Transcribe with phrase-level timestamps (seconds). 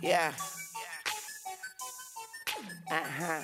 [0.00, 0.32] Yeah.
[2.90, 3.42] Uh huh.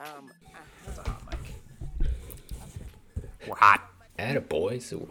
[0.00, 0.30] Um.
[0.86, 2.08] That's a hot mic.
[3.46, 3.90] We're hot.
[4.18, 5.08] Attaboy, so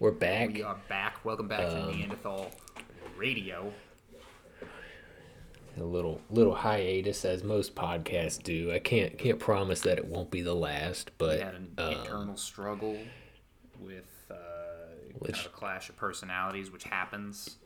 [0.00, 0.52] we're back.
[0.52, 1.24] We are back.
[1.24, 2.50] Welcome back to Neanderthal
[3.16, 3.72] Radio.
[5.76, 8.72] A little little hiatus as most podcasts do.
[8.72, 11.92] I can't can't promise that it won't be the last, We but had an um,
[11.92, 12.96] internal struggle
[13.80, 14.34] with uh,
[15.24, 17.56] kind of a clash of personalities, which happens.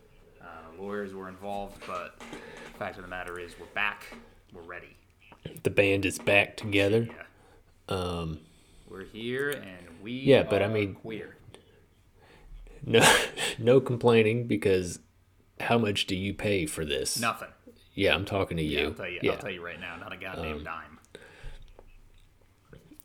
[0.41, 0.47] Uh,
[0.83, 4.05] lawyers were involved, but the fact of the matter is, we're back.
[4.53, 4.97] We're ready.
[5.63, 7.09] the band is back together.
[7.09, 7.95] Yeah.
[7.95, 8.41] Um,
[8.89, 11.37] We're here, and we Yeah, but I mean- queer.
[12.85, 13.01] no
[13.59, 15.01] no complaining because
[15.61, 17.21] how much do you pay for this?
[17.21, 17.49] Nothing.
[17.95, 18.87] Yeah, I'm talking to you.
[18.89, 19.19] I'll tell you.
[19.23, 19.33] Yeah.
[19.33, 19.97] I'll tell you right now.
[19.97, 20.99] Not a goddamn dime.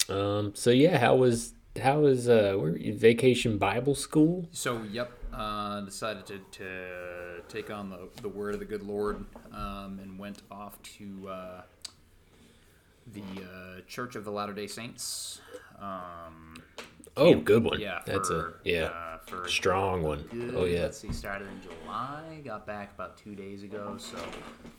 [0.10, 0.52] Um.
[0.55, 4.48] So yeah, how was how was uh where, vacation Bible school?
[4.52, 9.26] So, yep, uh, decided to, to take on the, the word of the good Lord
[9.54, 11.62] um, and went off to uh,
[13.13, 15.41] the uh, Church of the Latter day Saints.
[15.80, 16.55] Um,
[17.16, 17.80] Oh, good one.
[17.80, 20.24] yeah, that's a yeah uh, for strong one.
[20.32, 20.82] good- Oh yeah.
[20.84, 24.18] Let's see, started in July, got back about two days ago, so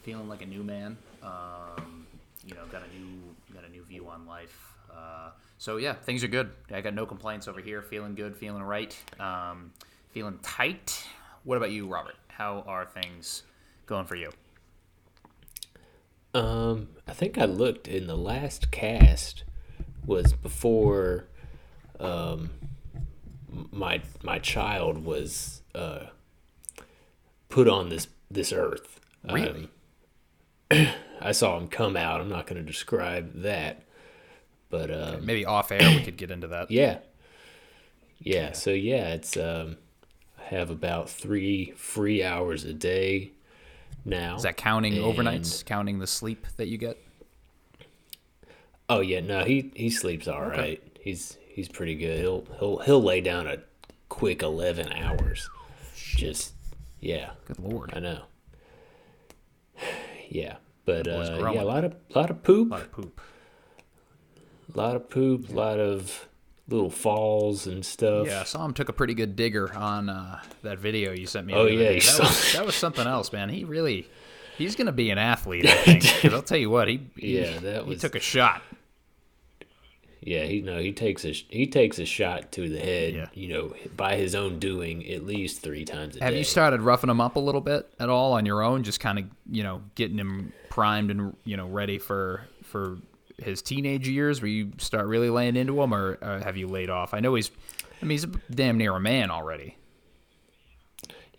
[0.02, 0.96] feeling like a new man.
[1.22, 2.04] Um,
[2.44, 3.20] you know, got a new
[3.54, 4.74] got a new view on life.
[4.92, 6.50] Uh, so yeah, things are good.
[6.72, 7.82] I got no complaints over here.
[7.82, 9.72] Feeling good, feeling right, um,
[10.14, 11.04] feeling tight.
[11.42, 12.14] What about you, Robert?
[12.28, 13.42] How are things
[13.84, 14.30] going for you?
[16.32, 19.42] Um, I think I looked in the last cast
[20.06, 21.26] was before
[21.98, 22.50] um
[23.70, 26.06] my my child was uh
[27.48, 29.00] put on this this earth.
[29.28, 29.68] Really?
[30.70, 30.88] Um,
[31.20, 32.20] I saw him come out.
[32.20, 33.82] I'm not going to describe that,
[34.70, 36.70] but um, Maybe off air we could get into that.
[36.70, 36.98] yeah,
[38.18, 38.52] yeah.
[38.52, 39.76] So yeah, it's um,
[40.54, 43.32] have about three free hours a day
[44.04, 44.36] now.
[44.36, 45.64] Is that counting And- overnights?
[45.64, 46.98] Counting the sleep that you get?
[48.88, 50.82] Oh yeah, no, he he sleeps all right.
[51.00, 52.18] He's he's pretty good.
[52.20, 53.58] He'll he'll he'll lay down a
[54.08, 55.48] quick eleven hours.
[55.96, 56.52] Just
[57.00, 58.22] yeah, Good lord, I know.
[60.30, 63.20] Yeah, but uh, yeah, a lot of lot of poop, a lot of poop.
[64.74, 66.28] lot of poop, a lot of
[66.68, 68.26] little falls and stuff.
[68.26, 71.46] Yeah, I saw him took a pretty good digger on uh, that video you sent
[71.46, 71.54] me.
[71.54, 73.48] Oh, yeah, that saw was, that was something else, man.
[73.50, 74.08] He really,
[74.56, 75.66] he's gonna be an athlete.
[75.68, 76.04] I think.
[76.22, 78.62] 'Cause I'll tell you what, he, he Yeah, that he was- took a shot.
[80.26, 83.12] Yeah, he no, he takes a he takes a shot to the head.
[83.14, 83.26] Yeah.
[83.34, 86.24] You know, by his own doing, at least three times a day.
[86.24, 86.38] Have day.
[86.38, 88.84] you started roughing him up a little bit at all on your own?
[88.84, 92.96] Just kind of, you know, getting him primed and you know ready for for
[93.42, 96.90] his teenage years, where you start really laying into him, or uh, have you laid
[96.90, 97.14] off?
[97.14, 97.50] I know he's,
[98.00, 99.76] I mean, he's damn near a man already.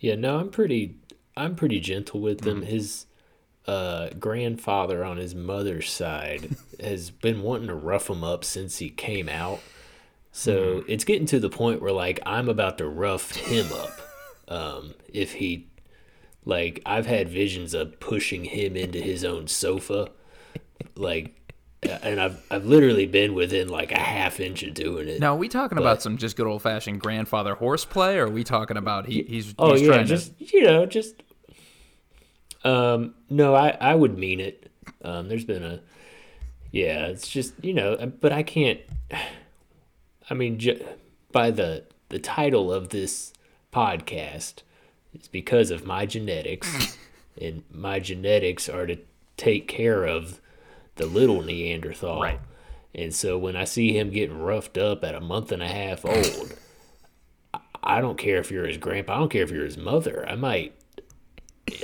[0.00, 0.96] Yeah, no, I'm pretty
[1.36, 2.62] I'm pretty gentle with Mm-hmm.
[2.62, 2.62] him.
[2.62, 3.06] His
[3.66, 8.90] uh, grandfather on his mother's side has been wanting to rough him up since he
[8.90, 9.60] came out.
[10.32, 10.90] So Mm-hmm.
[10.92, 14.00] it's getting to the point where like I'm about to rough him up.
[14.48, 15.66] Um, if he
[16.44, 20.10] like I've had visions of pushing him into his own sofa.
[20.94, 21.34] Like
[21.82, 25.20] and I've I've literally been within like a half inch of doing it.
[25.20, 28.44] Now, are we talking about some just good old fashioned grandfather horseplay, or are we
[28.44, 31.22] talking about he, he's Oh he's yeah, trying just you know, just
[32.64, 34.70] um no, I I would mean it.
[35.04, 35.80] Um there's been a
[36.72, 38.80] yeah, it's just, you know, uh, but I can't
[40.30, 40.84] I mean ju-
[41.32, 43.32] by the the title of this
[43.72, 44.62] podcast
[45.14, 46.96] it's because of my genetics
[47.40, 48.96] and my genetics are to
[49.36, 50.40] take care of
[50.96, 52.20] the little Neanderthal.
[52.22, 52.40] Right.
[52.94, 56.04] And so when I see him getting roughed up at a month and a half
[56.04, 56.54] old,
[57.82, 59.14] I don't care if you're his grandpa.
[59.16, 60.26] I don't care if you're his mother.
[60.28, 60.74] I might.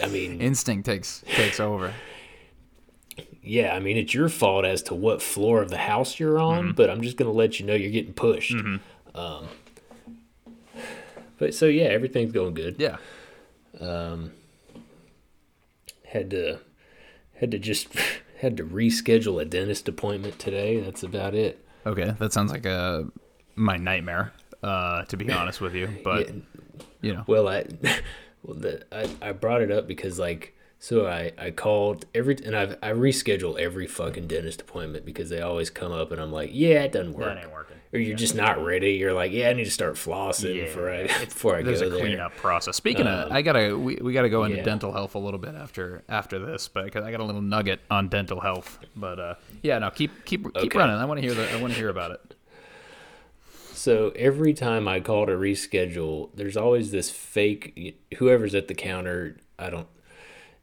[0.02, 1.92] I mean, instinct takes takes over.
[3.42, 3.74] yeah.
[3.74, 6.72] I mean, it's your fault as to what floor of the house you're on, Mm-hmm.
[6.76, 8.54] but I'm just gonna let you know you're getting pushed.
[9.14, 9.48] Um,
[11.38, 12.76] but so yeah, everything's going good.
[12.78, 12.96] Yeah,
[13.80, 14.32] Um,
[16.06, 16.58] Had to
[17.38, 17.88] had to just
[18.42, 20.80] had to reschedule a dentist appointment today.
[20.80, 21.64] That's about it.
[21.86, 23.06] okay, that sounds like a
[23.56, 24.32] my nightmare.
[24.62, 26.34] Uh, to be honest with you, but Yeah.
[27.00, 27.64] you know, Well, I,
[28.44, 32.56] well, the, I, I brought it up because like, so I, I called every, and
[32.56, 36.50] I've, I reschedule every fucking dentist appointment because they always come up and I'm like,
[36.52, 37.34] yeah, it doesn't work.
[37.34, 37.71] that ain't working.
[37.94, 38.92] Or you're just not ready.
[38.92, 41.88] You're like, yeah, I need to start flossing Yeah, before I, before I There's go
[41.88, 41.98] a there.
[42.00, 42.74] cleanup process.
[42.76, 44.62] Speaking of, I gotta we, we gotta go into Yeah.
[44.64, 47.80] dental health a little bit after after this, but 'cause I got a little nugget
[47.90, 48.78] on dental health.
[48.96, 50.78] But uh, yeah, no, keep keep keep Okay.
[50.78, 50.96] running.
[50.96, 52.34] I want to hear the I want to hear about it.
[53.74, 59.38] So every time I call to reschedule, there's always this fake, whoever's at the counter,
[59.58, 59.86] I don't.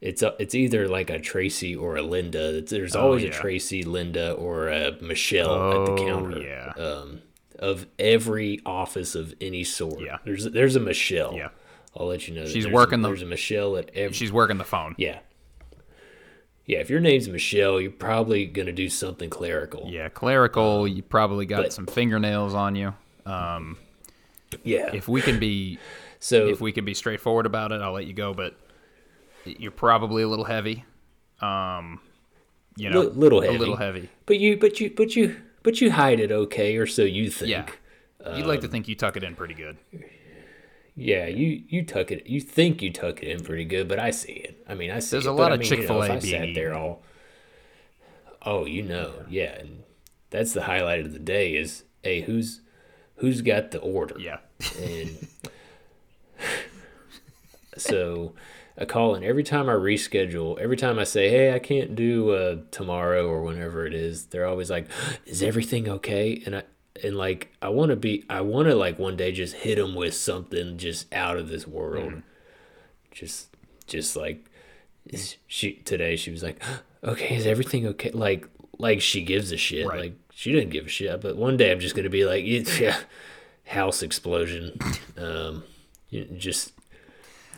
[0.01, 2.57] It's a, it's either like a Tracy or a Linda.
[2.59, 3.31] It's, there's always Oh, yeah.
[3.31, 6.39] a Tracy, Linda, or a Michelle at the Oh, counter.
[6.41, 6.73] yeah.
[6.77, 7.21] Um,
[7.57, 9.99] of every office of any sort.
[10.01, 10.19] Yeah.
[10.23, 11.33] There's there's a Michelle.
[11.33, 11.49] Yeah.
[11.97, 12.43] I'll let you know.
[12.45, 14.13] that She's working A, the- there's a Michelle at every.
[14.13, 14.95] She's working the phone.
[14.97, 15.19] Yeah.
[16.65, 19.87] Yeah, if your name's Michelle, you're probably gonna do something clerical.
[19.89, 20.87] Yeah, clerical.
[20.87, 22.93] You probably got but- some fingernails on you.
[23.25, 23.77] Um,
[24.63, 24.91] Yeah.
[24.93, 25.79] if we can be,
[26.19, 28.33] so if we can be straightforward about it, I'll let you go.
[28.33, 28.55] But
[29.57, 30.85] you're probably a little heavy.
[31.41, 31.99] Um,
[32.75, 34.09] you know, Li- little heavy, a little heavy.
[34.25, 37.49] but you but you but you but you hide it okay, or so you think.
[37.49, 38.35] Yeah.
[38.35, 39.77] You'd like to Um, think you tuck it in pretty good.
[40.95, 42.27] Yeah, you you tuck it.
[42.27, 44.63] You think you tuck it in pretty good, but I see it.
[44.67, 45.11] I mean, I see.
[45.11, 47.01] There's it, a lot I of mean, Chick-fil-A if I being sat there all.
[48.41, 49.83] Oh, you know, yeah, and
[50.29, 52.59] that's the highlight of the day is, hey, who's
[53.15, 54.15] who's got the order?
[54.19, 54.39] Yeah.
[54.81, 55.27] and
[57.77, 58.33] so
[58.79, 60.57] I call in every time I reschedule.
[60.57, 64.47] Every time I say, "Hey, I can't do uh, tomorrow or whenever it is," they're
[64.47, 64.87] always like,
[65.25, 66.63] "Is everything okay?" And I
[67.03, 69.95] and like I want to be, I want to like one day just hit them
[69.95, 72.21] with something just out of this world,
[73.11, 73.55] just
[73.85, 74.49] just like
[75.47, 76.15] she today.
[76.15, 76.61] She was like,
[77.03, 78.47] "Okay, is everything okay?" Like
[78.77, 79.87] like she gives a shit.
[79.87, 79.99] Right.
[79.99, 81.19] Like she didn't give a shit.
[81.19, 82.97] But one day I'm just gonna be like, "Yeah."
[83.69, 84.77] house explosion.
[85.17, 85.63] Um,
[86.37, 86.71] just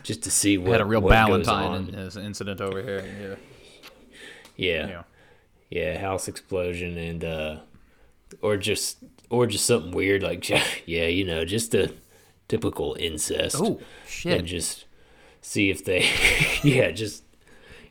[0.03, 3.03] just to see what Had a real Valentine in- an incident over here.
[3.19, 3.35] Yeah.
[4.57, 5.03] Yeah, Yeah.
[5.69, 7.57] yeah, house explosion and uh,
[8.41, 8.97] or just
[9.29, 10.47] or just something weird like
[10.85, 11.93] yeah, you know, just a
[12.47, 13.55] typical incest.
[13.59, 14.45] Oh and shit.
[14.45, 14.85] just
[15.41, 16.05] see if they
[16.63, 17.23] yeah, just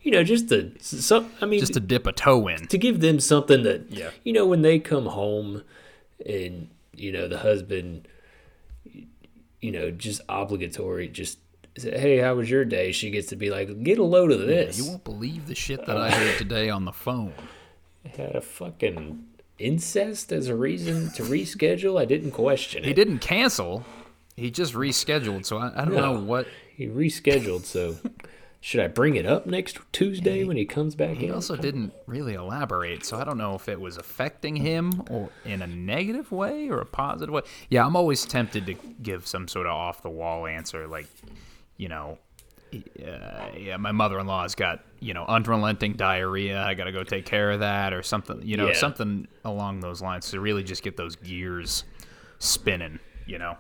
[0.03, 1.31] you know, just to some.
[1.43, 2.67] I mean, Just to dip a toe in.
[2.69, 4.11] to give them something that Yeah.
[4.25, 5.63] you know when they come home
[6.25, 8.07] and you know the husband
[9.61, 11.39] you know just obligatory just
[11.77, 14.79] hey how was your day she gets to be like get a load of this
[14.79, 17.33] You won't believe the shit that I heard today on the phone.
[18.05, 19.25] I had a fucking
[19.59, 23.85] incest as a reason to reschedule i didn't question He it He didn't cancel.
[24.37, 25.45] He just rescheduled.
[25.45, 26.47] So I, I don't know what.
[26.75, 27.97] he rescheduled so
[28.63, 31.93] should i bring it up next tuesday when he comes back He in also didn't
[32.07, 36.33] really elaborate, so I don't know if it was affecting him or in a negative
[36.33, 37.43] way or a positive way.
[37.69, 41.07] Yeah, I'm always tempted to give some sort of off the wall answer, like,
[41.81, 42.19] you know,
[42.75, 46.61] uh, yeah, my mother-in-law's got you know unrelenting diarrhea.
[46.63, 48.41] I got to go take care of that, or something.
[48.45, 48.75] You know, Yeah.
[48.75, 51.85] something along those lines to really just get those gears
[52.39, 52.99] spinning.
[53.27, 53.57] You know.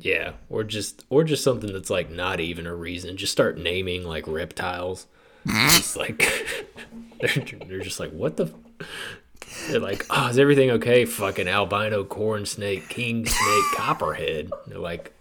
[0.00, 3.16] Yeah, or just or just something that's like not even a reason.
[3.16, 5.06] Just start naming like reptiles.
[5.46, 6.18] just like
[7.20, 8.44] they're, they're just like what the.
[8.46, 8.88] f-"
[9.70, 11.04] They're like, oh, is everything okay?
[11.06, 14.50] Fucking albino corn snake, king snake, copperhead.
[14.66, 15.12] They're like,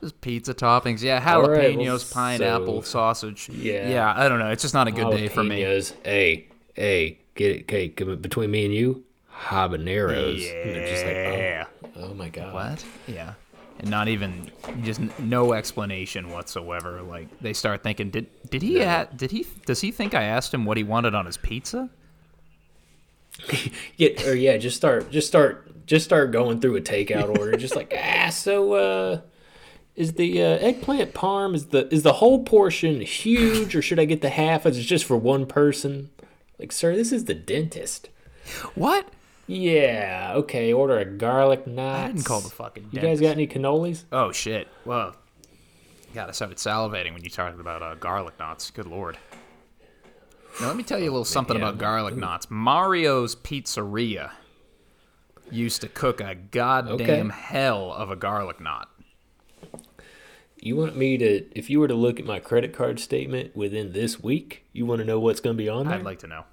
[0.00, 3.48] Just pizza toppings, yeah, All right, jalapenos, well, pineapple, so- sausage.
[3.48, 3.88] Yeah.
[3.88, 4.14] yeah.
[4.16, 4.50] I don't know.
[4.50, 5.60] It's just not a good day for me.
[5.62, 5.92] jalapenos.
[6.04, 7.62] Hey, hey, get it?
[7.62, 10.38] Okay, between me and you, habaneros.
[10.38, 11.64] Just like, oh, Yeah.
[11.96, 12.54] oh, oh my god.
[12.54, 12.84] What?
[13.06, 13.34] Yeah.
[13.80, 14.50] And not even
[14.82, 17.00] just no explanation whatsoever.
[17.02, 20.52] Like they start thinking, did did he a- did he does he think I asked
[20.52, 21.88] him what he wanted on his pizza?
[23.96, 27.56] Yeah, or yeah, just start, just start, just start going through a takeout order.
[27.56, 29.20] just like, ah, so uh,
[29.96, 34.04] is the uh, eggplant parm is the is the whole portion huge, or should I
[34.04, 34.66] get the half?
[34.66, 36.10] Is it just for one person.
[36.58, 38.10] Like, sir, this is the dentist.
[38.74, 39.08] What?
[39.46, 40.72] Yeah, okay.
[40.72, 42.04] Order a garlic knot.
[42.04, 42.90] I didn't call the fucking.
[42.92, 44.04] You guys got any cannolis?
[44.12, 44.68] Oh shit!
[44.84, 45.16] Well,
[46.14, 48.70] God, I started salivating when you talked about uh, garlic knots.
[48.70, 49.16] Good lord.
[50.60, 51.62] Now let me tell you a little something yeah.
[51.62, 52.50] about garlic knots.
[52.50, 54.32] Mario's Pizzeria
[55.50, 58.88] used to cook a goddamn hell of a garlic knot.
[60.60, 61.44] You want me to?
[61.56, 64.98] If you were to look at my credit card statement within this week, you want
[65.00, 65.94] to know what's going to be on there?
[65.98, 66.44] I'd like to know.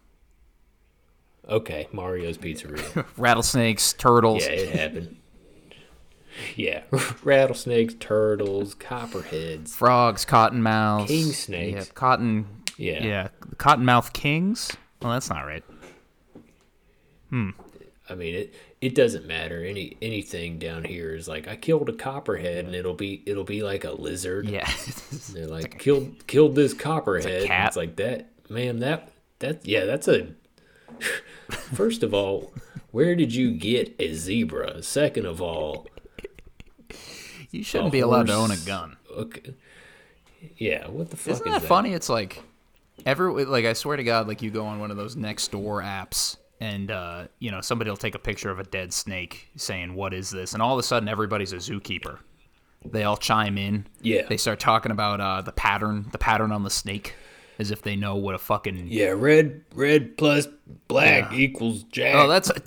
[1.49, 3.05] okay, Mario's Pizzeria.
[3.17, 4.43] Rattlesnakes, turtles.
[4.45, 5.17] Yeah, it happened.
[6.55, 6.83] Yeah,
[7.23, 9.73] rattlesnakes, turtles, copperheads.
[9.73, 11.87] frogs, cottonmouths, King snakes.
[11.87, 12.45] yeah, cotton,
[12.77, 13.03] Yeah.
[13.03, 14.75] yeah, cottonmouth kings.
[15.01, 15.63] Well, that's not right.
[17.29, 17.51] Hmm.
[18.09, 19.63] I mean, it it doesn't matter.
[19.63, 23.63] Any anything down here is like I killed a copperhead, and it'll be it'll be
[23.63, 24.47] like a lizard.
[24.47, 24.69] Yeah,
[25.33, 27.45] They're like killed killed this copperhead.
[27.47, 27.67] cat.
[27.69, 29.09] It's like that, man, That
[29.39, 30.27] that yeah, that's a.
[31.73, 32.53] First of all,
[32.91, 34.81] where did you get a zebra?
[34.83, 35.87] Second of all,
[37.51, 38.97] you shouldn't be allowed to own a gun.
[39.15, 39.53] okay,
[40.57, 41.67] yeah, what the fuck Isn't is that that?
[41.67, 41.93] funny?
[41.93, 42.41] It's like
[43.05, 45.81] every like I swear to God, like you go on one of those next door
[45.81, 46.37] apps.
[46.61, 50.13] And uh, you know somebody will take a picture of a dead snake, saying, "What
[50.13, 52.19] is this?" And all of a sudden, everybody's a zookeeper.
[52.91, 53.87] They all chime in.
[54.01, 54.27] Yeah.
[54.27, 57.15] They start talking about uh, the pattern, the pattern on the snake,
[57.59, 58.87] as if they know what a fucking.
[58.87, 60.47] Yeah, red red plus
[60.87, 62.15] black equals jack.
[62.15, 62.49] Oh, that's.
[62.55, 62.59] A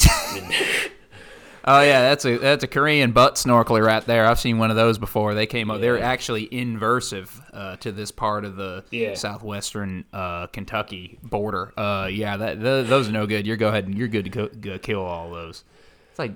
[1.68, 4.26] oh yeah, that's a that's a Korean butt snorkeler right there.
[4.26, 5.34] I've seen one of those before.
[5.34, 5.80] They came up.
[5.80, 9.14] They're actually inversive uh, to this part of the Yeah.
[9.14, 11.72] southwestern uh, Kentucky border.
[11.78, 13.46] Uh, yeah, that th- those are no good.
[13.46, 15.64] You're go ahead and you're good to go, go kill all those.
[16.10, 16.32] It's like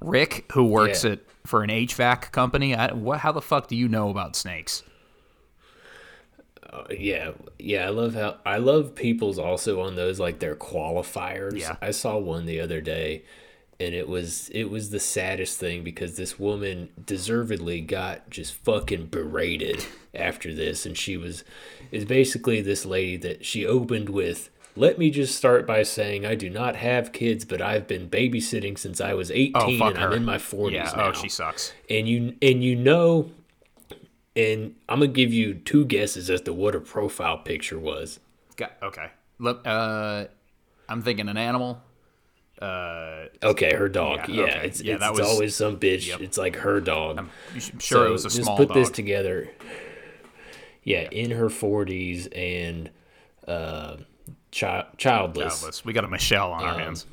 [0.00, 1.12] Rick, who works Yeah.
[1.12, 2.74] at for an HVAC company.
[2.74, 3.20] I, what?
[3.20, 4.82] How the fuck do you know about snakes?
[6.90, 7.86] yeah, yeah.
[7.86, 11.58] I love how I love people's also on those like their qualifiers.
[11.58, 11.76] Yeah.
[11.82, 13.24] I saw one the other day,
[13.82, 19.06] and it was it was the saddest thing because this woman deservedly got just fucking
[19.06, 19.84] berated
[20.14, 21.44] after this, and she was
[21.90, 24.48] is basically this lady that she opened with.
[24.74, 28.78] Let me just start by saying I do not have kids, but I've been babysitting
[28.78, 30.06] since I was 18 Oh, and her.
[30.08, 30.92] I'm in my 40s Yeah.
[30.96, 31.74] now Oh, she sucks.
[31.90, 33.30] and you and you know
[34.34, 38.18] and i'm gonna give you two guesses as to what her profile picture was
[38.56, 39.06] Got, okay.
[39.38, 40.26] Look, uh,
[40.88, 41.82] I'm thinking an animal.
[42.62, 44.66] Uh, okay her dog Yeah, yeah, okay.
[44.68, 47.30] it's, Yeah, it's, it's always some bitch it's like her dog I'm
[47.80, 48.44] sure it was a small.
[48.44, 48.76] just put dog.
[48.76, 49.50] this together
[50.84, 52.90] yeah, in her 40s and
[53.48, 53.96] uh
[54.52, 55.84] chi- childless Childless.
[55.84, 57.06] We got a Michelle on our Um, hands.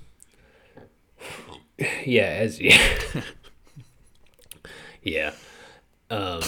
[2.06, 2.78] yeah as yeah
[5.02, 5.32] yeah
[6.12, 6.42] um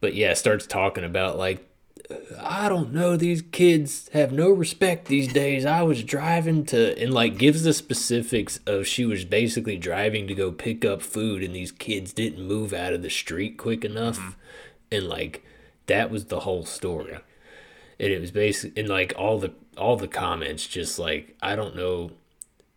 [0.00, 1.66] but yeah starts talking about like
[2.40, 5.64] i don't know these kids have no respect these days.
[5.64, 10.34] I was driving to and like gives the specifics of she was basically driving to
[10.34, 14.36] go pick up food and these kids didn't move out of the street quick enough.
[14.90, 15.44] And like
[15.86, 17.18] that was the whole story.
[17.98, 21.76] And it was basically and like all the all the comments just like i don't
[21.76, 22.10] know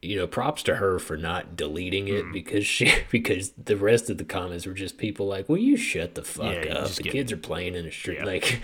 [0.01, 2.31] you know props to her for not deleting it Hmm.
[2.33, 6.15] because she because the rest of the comments were just people like "Well, you shut
[6.15, 6.89] the fuck Yeah, up?
[6.91, 8.25] the kids are playing in the street Yeah.
[8.25, 8.61] like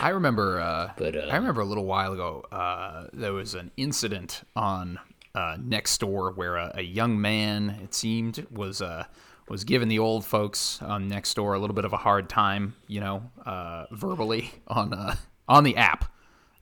[0.00, 0.60] I remember.
[0.60, 2.44] Uh, But, uh, I remember a little while ago.
[2.52, 4.98] Uh, there was an incident on
[5.34, 9.04] uh, next door where a, a young man, it seemed, was uh,
[9.48, 12.74] was giving the old folks on next door a little bit of a hard time.
[12.88, 15.16] You know, uh, verbally on uh,
[15.48, 16.12] on the app.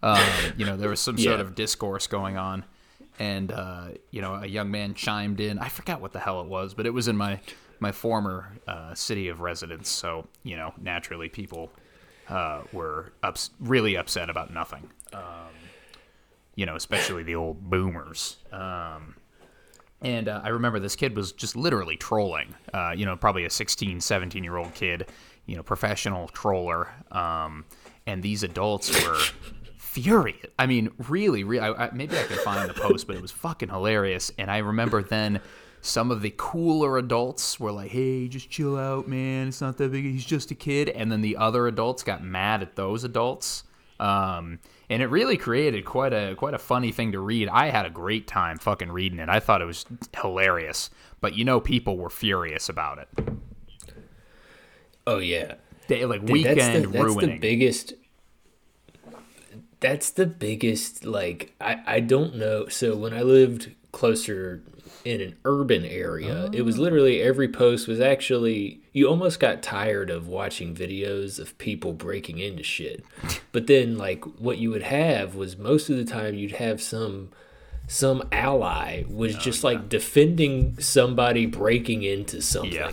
[0.03, 0.21] Um,
[0.57, 2.65] you know, there was some sort of discourse going on,
[3.19, 5.59] and uh, you know, a young man chimed in.
[5.59, 7.41] I forgot what the hell it was, but it was in my
[7.81, 9.89] my former uh, city of residence.
[9.89, 11.71] So you know, naturally, people
[12.29, 14.91] uh, were ups- really upset about nothing.
[15.13, 15.21] Um,
[16.57, 18.37] you know, especially the old boomers.
[18.53, 19.17] Um,
[20.03, 22.55] and uh, I remember this kid was just literally trolling.
[22.73, 25.07] Uh, you know, probably a 16, 17 year old kid,
[25.47, 26.89] you know, professional troller.
[27.11, 27.65] Um,
[28.07, 29.19] and these adults were
[29.79, 30.47] furious.
[30.59, 31.65] I mean, really, really.
[31.65, 34.31] I, I, maybe I can find the post, but it was fucking hilarious.
[34.39, 35.41] And I remember then
[35.87, 39.49] some of the cooler adults were like, "Hey, just chill out, man.
[39.49, 40.05] It's not that big.
[40.05, 43.65] He's just a kid." And then the other adults got mad at those adults.
[44.01, 44.59] Um,
[44.91, 47.49] and it really created quite a quite a funny thing to read.
[47.49, 49.29] I had a great time fucking reading it.
[49.29, 49.85] I thought it was
[50.21, 50.89] hilarious.
[51.21, 53.09] But you know, people were furious about it.
[55.07, 55.55] oh yeah
[55.89, 57.31] They like Dude, weekend that's the, that's ruining.
[57.31, 57.93] the biggest
[59.81, 64.63] that's the biggest like I, I don't know so when i lived closer
[65.05, 66.51] in an urban area.
[66.53, 66.83] It was oh.
[66.83, 72.39] literally every post was actually you almost got tired of watching videos of people breaking
[72.39, 73.05] into shit.
[73.53, 77.31] But then like what you would have was most of the time you'd have some
[77.87, 82.73] some ally was oh, just like defending somebody breaking into something.
[82.73, 82.91] Yeah.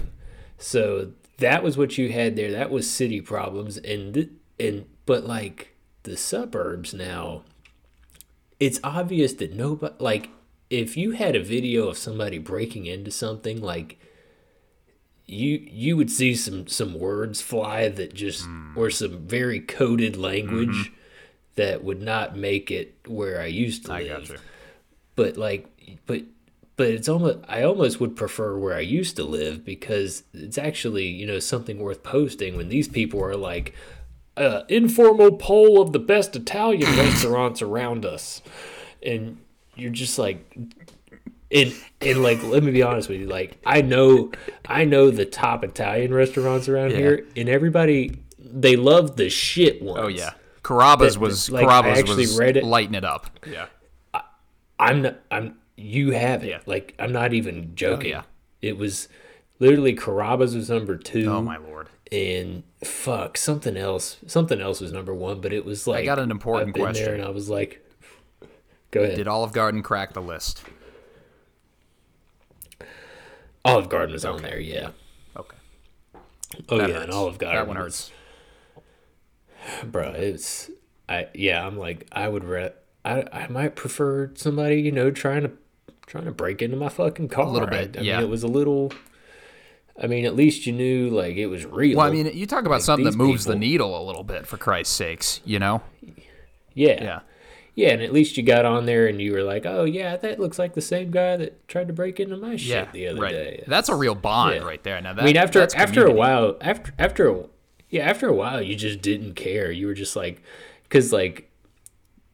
[0.60, 2.51] so that was what you had there.
[2.51, 4.29] That was city problems, and
[4.60, 7.43] and but like the suburbs now,
[8.60, 10.29] it's obvious that nobody like
[10.71, 13.99] if you had a video of somebody breaking into something like
[15.27, 20.91] you you would see some some words fly that just or some very coded language
[21.55, 24.41] that would not make it where I used to I live.
[25.15, 25.67] but like
[26.05, 26.23] but
[26.77, 31.07] but it's almost I almost would prefer where I used to live because it's actually
[31.07, 33.75] you know something worth posting when these people are like
[34.37, 38.41] uh, informal poll of the best Italian restaurants around us,
[39.03, 39.37] and
[39.75, 40.57] you're just like.
[41.53, 44.31] And, and like let me be honest with you like I know
[44.65, 46.97] I know the top Italian restaurants around Yeah.
[46.97, 49.99] here and everybody they love the shit ones.
[50.01, 50.31] Oh yeah,
[50.63, 52.63] Carrabba's That- was like, I actually was read it.
[52.63, 53.37] lighting it up.
[53.45, 53.65] Yeah.
[54.79, 56.49] I'm not, I'm you have it.
[56.51, 56.59] Yeah.
[56.65, 58.13] Like I'm not even joking.
[58.13, 58.23] Oh, yeah.
[58.61, 59.09] It was
[59.59, 61.29] literally Carrabba's was number two.
[61.29, 61.89] Oh my lord.
[62.13, 64.17] And fuck something else.
[64.25, 67.05] Something else was number one, but it was like i got an important question.
[67.05, 67.85] There and I was like,
[68.91, 69.15] go ahead.
[69.15, 70.63] Did Olive Garden crack the list?
[73.63, 74.60] Olive Garden was on there.
[74.60, 74.89] Yeah.
[75.38, 75.57] Okay.
[76.69, 77.03] Oh That yeah, hurts.
[77.05, 77.60] and Olive Garden.
[77.60, 78.12] That one was-
[79.55, 79.83] hurts.
[79.91, 80.12] bro.
[80.12, 80.71] It's
[81.07, 81.65] I yeah.
[81.65, 82.71] I'm like I would re-
[83.05, 85.51] I I might prefer somebody you know trying to
[86.07, 87.45] trying to break into my fucking car.
[87.45, 88.17] A little I- bit, I, yeah.
[88.17, 88.91] mean, it was a little.
[90.01, 91.98] I mean, at least you knew like it was real.
[91.98, 94.48] Well, I mean, you talk about Like, something that moves the needle a little bit,
[94.48, 95.41] for Christ's sakes.
[95.45, 95.83] You know?
[96.74, 97.19] yeah, Yeah.
[97.75, 100.39] Yeah, and at least you got on there and you were like, oh yeah, that
[100.39, 102.91] looks like the same guy that tried to break into my shit Yeah.
[102.91, 103.31] the other right.
[103.31, 103.63] day.
[103.67, 104.61] That's a real bond Yeah.
[104.63, 104.99] right there.
[105.01, 106.19] Now, that, I mean, after that's after a community.
[106.19, 107.43] while, after after a,
[107.89, 109.71] yeah, after a while, you just didn't care.
[109.71, 110.41] You were just like,
[110.83, 111.49] because like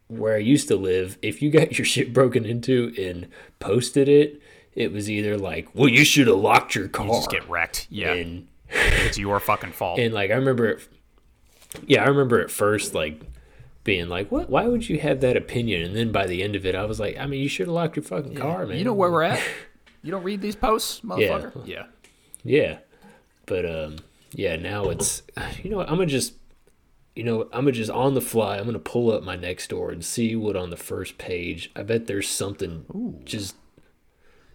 [0.07, 3.27] where I used to live, if you got your shit broken into and
[3.59, 4.41] posted it,
[4.73, 7.87] it was either like, well, you should have locked your car, You just get wrecked.
[7.89, 8.13] Yeah.
[8.13, 9.99] and it's your fucking fault.
[9.99, 10.87] and like I remember, it,
[11.85, 13.21] yeah, I remember at first like
[13.87, 14.49] being like, what?
[14.49, 15.81] Why would you have that opinion?
[15.81, 17.73] And then by the end of it, I was like, I mean, you should have
[17.73, 18.77] locked your fucking car, man.
[18.77, 19.41] you know where we're at?
[20.03, 21.67] You don't read these posts, motherfucker?
[21.67, 21.85] Yeah.
[22.43, 22.61] Yeah.
[22.61, 22.77] yeah.
[23.45, 23.95] But um
[24.31, 25.23] yeah, now it's
[25.63, 26.35] you know what, I'm gonna just
[27.15, 29.89] you know, I'm gonna just on the fly, I'm gonna pull up my next door
[29.91, 31.71] and see what on the first page.
[31.75, 32.85] I bet there's something
[33.25, 33.55] just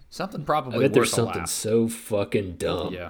[0.08, 0.76] Something probably.
[0.78, 2.94] I bet there's something so fucking dumb.
[2.94, 3.08] Yeah.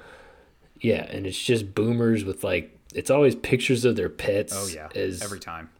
[0.80, 4.54] Yeah, and it's just boomers with like it's always pictures of their pets.
[4.56, 4.88] Oh yeah.
[4.94, 5.70] As Every time.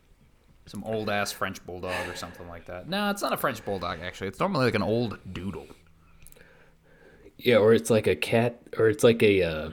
[0.66, 2.88] Some old ass French bulldog or something like that.
[2.88, 4.28] No, it's not a French bulldog actually.
[4.28, 5.66] It's normally like an old doodle.
[7.36, 9.70] yeah, or it's like a cat or it's like a uh,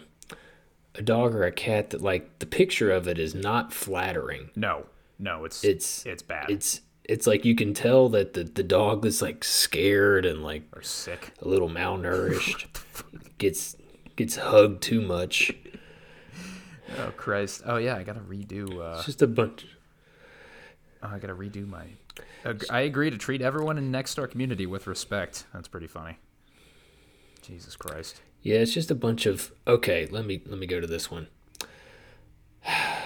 [0.96, 4.50] a dog or a cat that like the picture of it is not flattering.
[4.56, 4.88] No.
[5.20, 6.50] No, it's It's it's bad.
[6.50, 10.64] It's it's like you can tell that the, the dog is like scared and like
[10.76, 11.34] or sick.
[11.42, 12.66] a little malnourished.
[13.38, 13.76] gets
[14.16, 15.52] gets hugged too much.
[16.98, 17.62] Oh Christ.
[17.66, 19.68] Oh yeah, I gotta redo uh It's just a bunch.
[21.04, 21.86] Oh, I gotta redo my
[22.70, 25.46] I agree to treat everyone in next door community with respect.
[25.54, 26.18] That's pretty funny.
[27.42, 28.22] Jesus Christ.
[28.42, 29.52] Yeah, it's just a bunch of.
[29.68, 31.28] Okay, let me let me go to this one.
[32.66, 33.04] I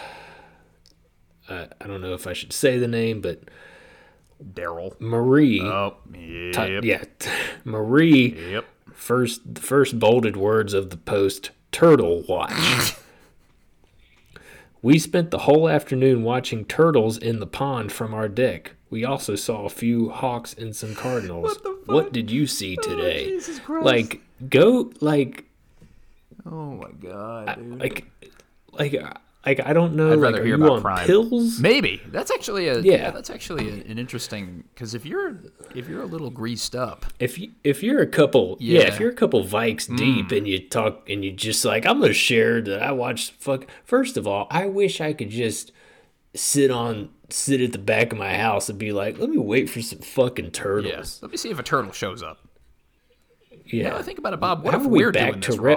[1.50, 3.44] I don't know if I should say the name, but
[4.44, 5.00] Daryl.
[5.00, 5.62] Marie.
[5.62, 6.84] Oh, yep.
[6.84, 7.04] Yeah,
[7.64, 8.52] Marie.
[8.52, 8.66] Yep.
[8.94, 12.96] First, the first bolded words of the post: "Turtle watch."
[14.84, 18.74] we spent the whole afternoon watching turtles in the pond from our deck.
[18.90, 21.46] We also saw a few hawks and some cardinals.
[21.46, 23.26] What the What did you see oh, today?
[23.30, 25.46] Jesus like, go like
[26.46, 27.80] Oh my god, dude.
[27.80, 28.06] like
[28.72, 28.94] like
[29.46, 30.12] like I don't know.
[30.12, 31.06] I'd rather are hear about crime.
[31.06, 31.60] pills?
[31.60, 32.94] Maybe that's actually a yeah.
[32.94, 33.12] Yeah.
[33.12, 35.38] that's actually a, an interesting because if you're
[35.76, 38.80] if you're a little greased up, If you, if you're a couple, yeah.
[38.80, 38.86] Yeah.
[38.86, 38.88] Mm.
[38.90, 42.14] if you're a couple vikes deep and you talk and you just like I'm gonna
[42.14, 43.34] share that I watched.
[43.34, 43.68] Fuck.
[43.84, 45.72] First of all, I wish I could just
[46.36, 49.70] sit on sit at the back of my house and be like, let me wait
[49.70, 51.20] for some fucking turtles.
[51.22, 52.40] Let me see if a turtle shows up.
[53.66, 53.90] Yeah.
[53.90, 54.64] Now I think about it, Bob.
[54.64, 55.76] What How if are we we're back doing to this wrong?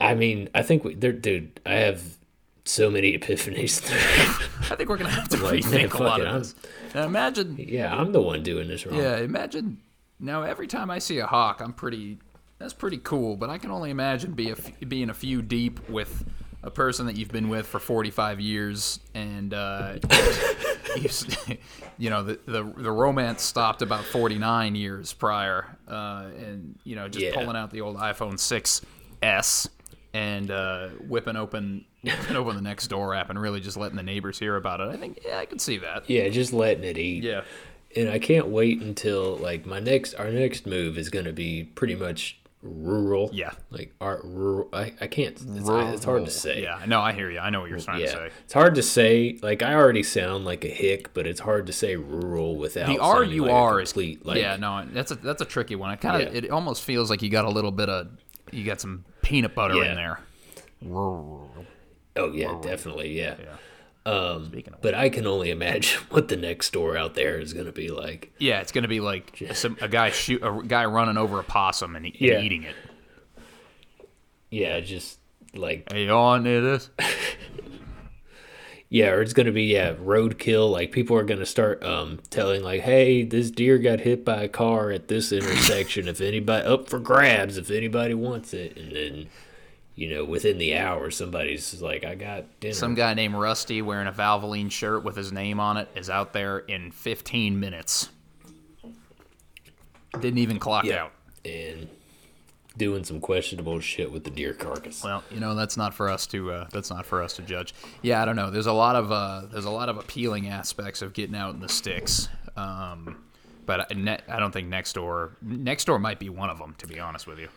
[0.00, 1.60] I mean, I think we, there, dude.
[1.64, 2.02] I have
[2.64, 3.82] so many epiphanies.
[4.70, 6.54] I think we're gonna have to Like, man, rethink a lot it, of this.
[6.94, 8.98] Now imagine, yeah, I'm the one doing this wrong.
[8.98, 9.78] yeah, imagine.
[10.20, 12.18] Now every time I see a hawk, I'm pretty.
[12.58, 16.24] That's pretty cool, but I can only imagine be a being a few deep with
[16.62, 19.94] a person that you've been with for 45 years, and uh,
[20.96, 21.08] you,
[21.98, 27.08] you know the, the the romance stopped about 49 years prior, uh, and you know
[27.08, 27.34] just Yeah.
[27.34, 28.82] pulling out the old iPhone 6s
[30.14, 34.02] and uh, whipping open whipping open the next door app and really just letting the
[34.02, 34.88] neighbors hear about it.
[34.88, 36.08] I think yeah, I can see that.
[36.08, 37.22] Yeah, just letting it eat.
[37.24, 37.42] Yeah.
[37.94, 41.94] and I can't wait until like my next our next move is gonna be pretty
[41.96, 43.28] much rural.
[43.32, 43.52] Yeah.
[43.70, 44.68] like our rural.
[44.72, 45.38] I, I can't.
[45.56, 46.62] It's, I- it's hard to say.
[46.62, 47.38] Yeah, no, I hear you.
[47.38, 48.30] I know what you're trying to Yeah, say.
[48.44, 49.38] it's hard to say.
[49.42, 52.98] Like I already sound like a hick, but it's hard to say rural without The
[52.98, 54.24] R U R is complete.
[54.24, 55.90] Like, yeah, no, that's a that's a tricky one.
[55.92, 56.38] It kind of Yeah.
[56.38, 58.08] it almost feels like you got a little bit of
[58.52, 59.90] you got some peanut butter Yeah.
[59.90, 60.20] in there.
[62.16, 63.18] Oh yeah, definitely.
[63.18, 63.36] Yeah.
[64.06, 67.52] Um, Speaking of but I can only imagine what the next door out there is
[67.54, 68.32] gonna be like.
[68.38, 71.96] Yeah, it's gonna be like some a guy shoot a guy running over a possum
[71.96, 72.40] and, and Yeah.
[72.40, 72.74] eating it.
[74.50, 75.18] Yeah, just
[75.54, 76.90] like Hey, on this.
[78.94, 80.70] Yeah, or it's gonna be yeah roadkill.
[80.70, 84.48] Like people are gonna start um telling like, hey, this deer got hit by a
[84.48, 86.06] car at this intersection.
[86.06, 89.26] if anybody up for grabs, if anybody wants it, and then
[89.96, 92.72] you know within the hour somebody's like, I got dinner.
[92.72, 96.32] Some guy named Rusty wearing a Valvoline shirt with his name on it is out
[96.32, 98.10] there in 15 minutes.
[100.20, 101.06] Didn't even clock Yeah.
[101.06, 101.12] out.
[101.44, 101.88] and
[102.76, 105.02] doing some questionable shit with the deer carcass.
[105.04, 107.74] Well, you know that's not for us to uh, that's not for us to judge.
[108.02, 108.50] Yeah, I don't know.
[108.50, 111.60] There's a lot of uh, there's a lot of appealing aspects of getting out in
[111.60, 113.24] the sticks, um,
[113.66, 116.74] but I, ne- I don't think next door next door might be one of them.
[116.78, 117.48] To be honest with you,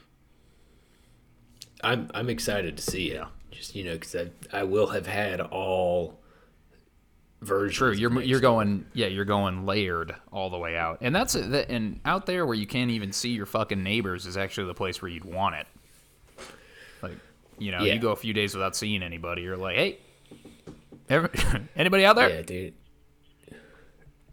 [1.84, 3.26] I'm I'm excited to see it.
[3.52, 6.20] Just you know, because I I will have had all
[7.42, 7.78] versions.
[7.78, 11.70] True, you're you're going yeah, you're going layered all the way out, and that's that.
[11.70, 15.02] And out there where you can't even see your fucking neighbors is actually the place
[15.02, 15.68] where you'd want it.
[17.02, 17.18] Like,
[17.60, 17.94] you know, Yeah.
[17.94, 20.00] you go a few days without seeing anybody, you're like, hey,
[21.10, 21.30] ever,
[21.76, 22.30] anybody out there?
[22.30, 22.74] Yeah, dude.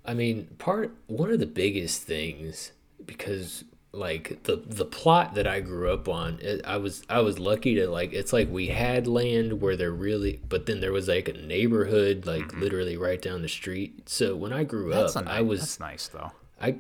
[0.07, 2.73] I mean, part one of the biggest things
[3.07, 3.65] because
[3.95, 7.75] like the the plot that I grew up on, it, I was I was lucky
[7.77, 11.29] to like it's like we had land where there really, but then there was like
[11.29, 14.09] a neighborhood like literally right down the street.
[14.09, 15.01] So when I grew Mm-hmm.
[15.01, 16.33] That's, up, I was that's nice though.
[16.61, 16.77] I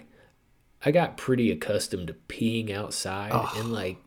[0.84, 3.98] I got pretty accustomed to peeing outside and like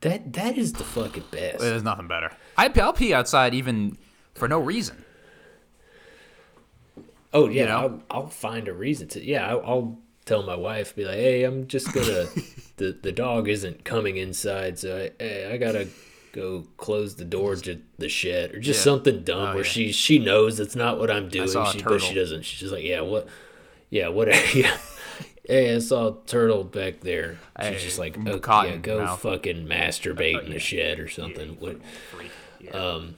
[0.00, 1.60] that that is the fucking best.
[1.60, 2.30] There's nothing better.
[2.56, 3.96] I, I'll pee outside even
[4.34, 5.04] for no reason.
[7.32, 7.76] Oh yeah, know?
[7.76, 9.24] I'll, I'll find a reason to.
[9.24, 12.26] Yeah, I'll, I'll tell my wife, be like, "Hey, I'm just gonna.
[12.76, 15.88] the The dog isn't coming inside, so I, hey, I gotta
[16.32, 18.84] go close the door to the shed or just Yeah.
[18.84, 19.70] something dumb Oh, where yeah.
[19.70, 21.48] she she knows it's not what I'm doing.
[21.48, 22.44] She, but she doesn't.
[22.44, 23.26] She's just like, yeah, what?
[23.88, 24.28] Yeah, what?
[24.54, 24.76] Yeah.
[25.48, 27.38] Hey, I saw a turtle back there.
[27.60, 29.20] She's Hey, just like, oh, cotton yeah, go mouth.
[29.22, 31.50] fucking masturbate in the shed or something.
[31.60, 31.78] What-.
[32.74, 33.14] Um,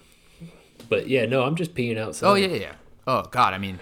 [0.91, 2.29] but yeah, no, I'm just peeing outside.
[2.29, 2.73] Oh yeah, yeah, yeah.
[3.07, 3.81] Oh god, I mean,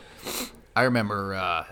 [0.76, 1.64] I remember, uh,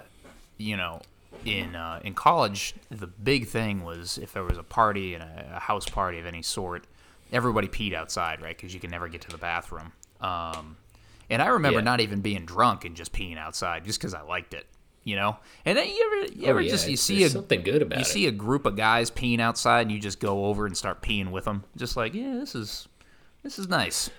[0.58, 1.00] you know,
[1.46, 5.58] in uh, in college, the big thing was if there was a party and a,
[5.60, 6.86] house party of any sort,
[7.32, 8.56] everybody peed outside, right?
[8.56, 9.92] Because you can never get to the bathroom.
[10.20, 10.76] Um,
[11.30, 11.84] and I remember Yeah.
[11.84, 14.66] not even being drunk and just peeing outside, just because I liked it,
[15.04, 15.38] you know.
[15.64, 18.02] And then you ever, you Oh, yeah, just you see a something good about you
[18.02, 18.06] it.
[18.06, 21.30] see a group of guys peeing outside, and you just go over and start peeing
[21.30, 22.88] with them, just like, yeah, this is
[23.42, 24.10] this is nice.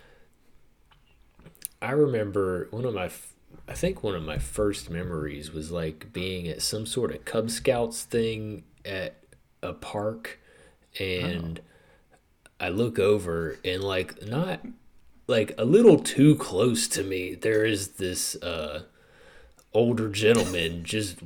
[1.81, 3.33] I remember one of my, f-
[3.67, 7.49] I think one of my first memories was like being at some sort of Cub
[7.49, 9.15] Scouts thing at
[9.63, 10.39] a park,
[10.99, 11.59] and
[12.59, 14.61] I look over and like not
[15.27, 17.33] like a little too close to me.
[17.35, 18.83] There is this uh,
[19.73, 21.17] older gentleman just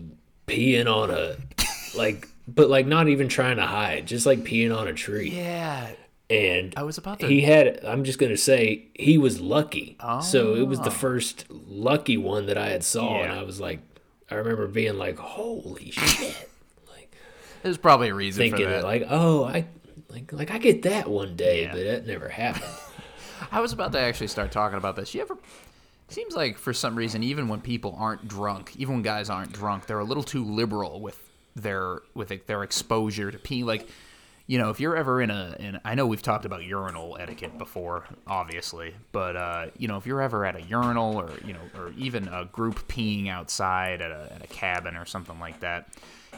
[0.48, 1.36] peeing on a
[1.96, 5.90] like, but like not even trying to hide, just like peeing on a tree Yeah,
[6.30, 7.84] and I was about to- He had.
[7.86, 9.98] I'm just gonna say he was lucky.
[10.22, 10.92] So it was the Oh.
[10.92, 13.80] first lucky one that I had saw, and I was like,
[14.30, 16.50] I remember being like, "Holy shit!"
[16.90, 17.12] Like
[17.64, 18.82] there's probably a reason thinking for that.
[18.82, 19.66] that, like, "Oh, I
[20.10, 21.72] like like I get that one day," Yeah.
[21.74, 22.66] but that never happened.
[23.52, 25.14] I was about to actually start talking about this.
[25.16, 25.38] You ever?
[26.10, 29.86] Seems like for some reason, even when people aren't drunk, even when guys aren't drunk,
[29.86, 31.20] they're a little too liberal with
[31.56, 33.64] their with their exposure to pee.
[33.64, 33.88] Like,
[34.50, 37.60] you know, if you're ever in a, in, I know we've talked about urinal etiquette
[37.60, 41.60] before, obviously, but uh, you know, if you're ever at a urinal or you know,
[41.78, 45.90] or even a group peeing outside at a, at a cabin or something like that,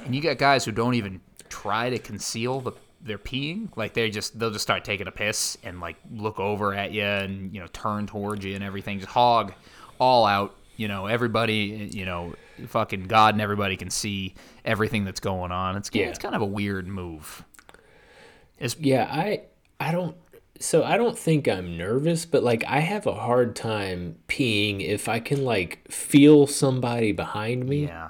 [0.03, 4.09] and you got guys who don't even try to conceal the their peeing, like they
[4.09, 7.61] just they'll just start taking a piss and like look over at you and you
[7.61, 9.53] know turn towards you and everything, just hog
[9.99, 10.53] all out.
[10.75, 12.33] You know, everybody, you know,
[12.67, 14.33] fucking God and everybody can see
[14.65, 15.77] everything that's going on.
[15.77, 16.07] It's Yeah.
[16.07, 17.45] it's kind of a weird move.
[18.79, 19.43] Yeah, I
[19.79, 20.15] I don't.
[20.59, 25.09] So I don't think I'm nervous, but like I have a hard time peeing if
[25.09, 27.85] I can like feel somebody behind me.
[27.85, 28.09] yeah.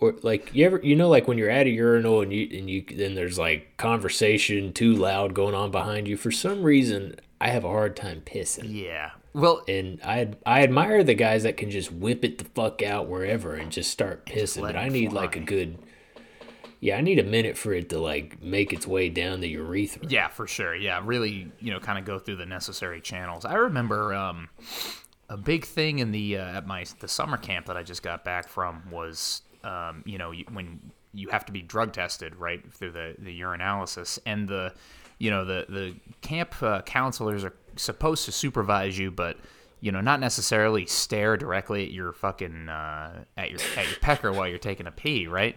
[0.00, 2.70] or like you ever you know like when you're at a urinal and you and
[2.70, 7.48] you then there's like conversation too loud going on behind you for some reason I
[7.48, 9.10] have a hard time pissing Yeah.
[9.34, 13.06] Well, and I I admire the guys that can just whip it the fuck out
[13.06, 15.76] wherever and just start pissing let but I need like a good
[16.86, 20.06] yeah I need a minute for it to like make its way down the urethra
[20.08, 20.72] Yeah, for sure.
[20.72, 23.44] Yeah, really, you know, kind of go through the necessary channels.
[23.44, 24.48] I remember um,
[25.28, 28.24] a big thing in the uh, at my the summer camp that I just got
[28.24, 32.92] back from was, um, you know, when you have to be drug tested right through
[32.92, 34.72] the the urinalysis, and the,
[35.18, 39.36] you know, the the camp uh, counselors are supposed to supervise you, but
[39.80, 44.32] you know, not necessarily stare directly at your fucking uh, at your at your pecker
[44.32, 45.56] while you're taking a pee, right?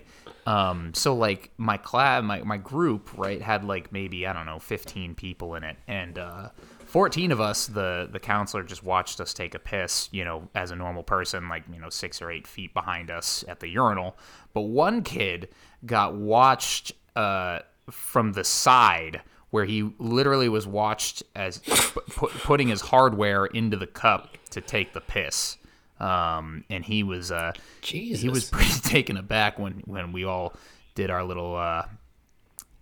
[0.50, 4.58] Um, so like my class, my, my group, right, had like maybe I don't know,
[4.58, 6.50] 15 people in it, and uh,
[6.86, 10.72] 14 of us, the the counselor just watched us take a piss, you know, as
[10.72, 14.18] a normal person, like you know, six or eight feet behind us at the urinal.
[14.54, 15.50] But one kid
[15.86, 17.60] got watched uh,
[17.92, 23.78] from the side where he literally was watched as pu- pu- putting his hardware into
[23.78, 25.58] the cup to take the piss.
[26.00, 30.54] Um, and he was uh, Jesus he was pretty taken aback when when we all
[30.96, 31.86] did our little uh,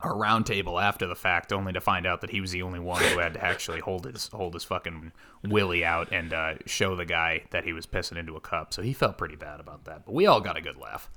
[0.01, 2.80] our round table after the fact, only to find out that he was the only
[2.80, 5.12] one who had to actually hold his hold his fucking
[5.43, 8.73] willy out and uh, show the guy that he was pissing into a cup.
[8.73, 11.10] So he felt pretty bad about that, but we all got a good laugh.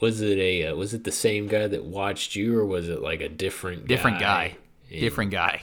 [0.00, 3.02] was it a uh, was it the same guy that watched you or was it
[3.02, 4.56] like a different Different guy.
[4.90, 5.62] different guy.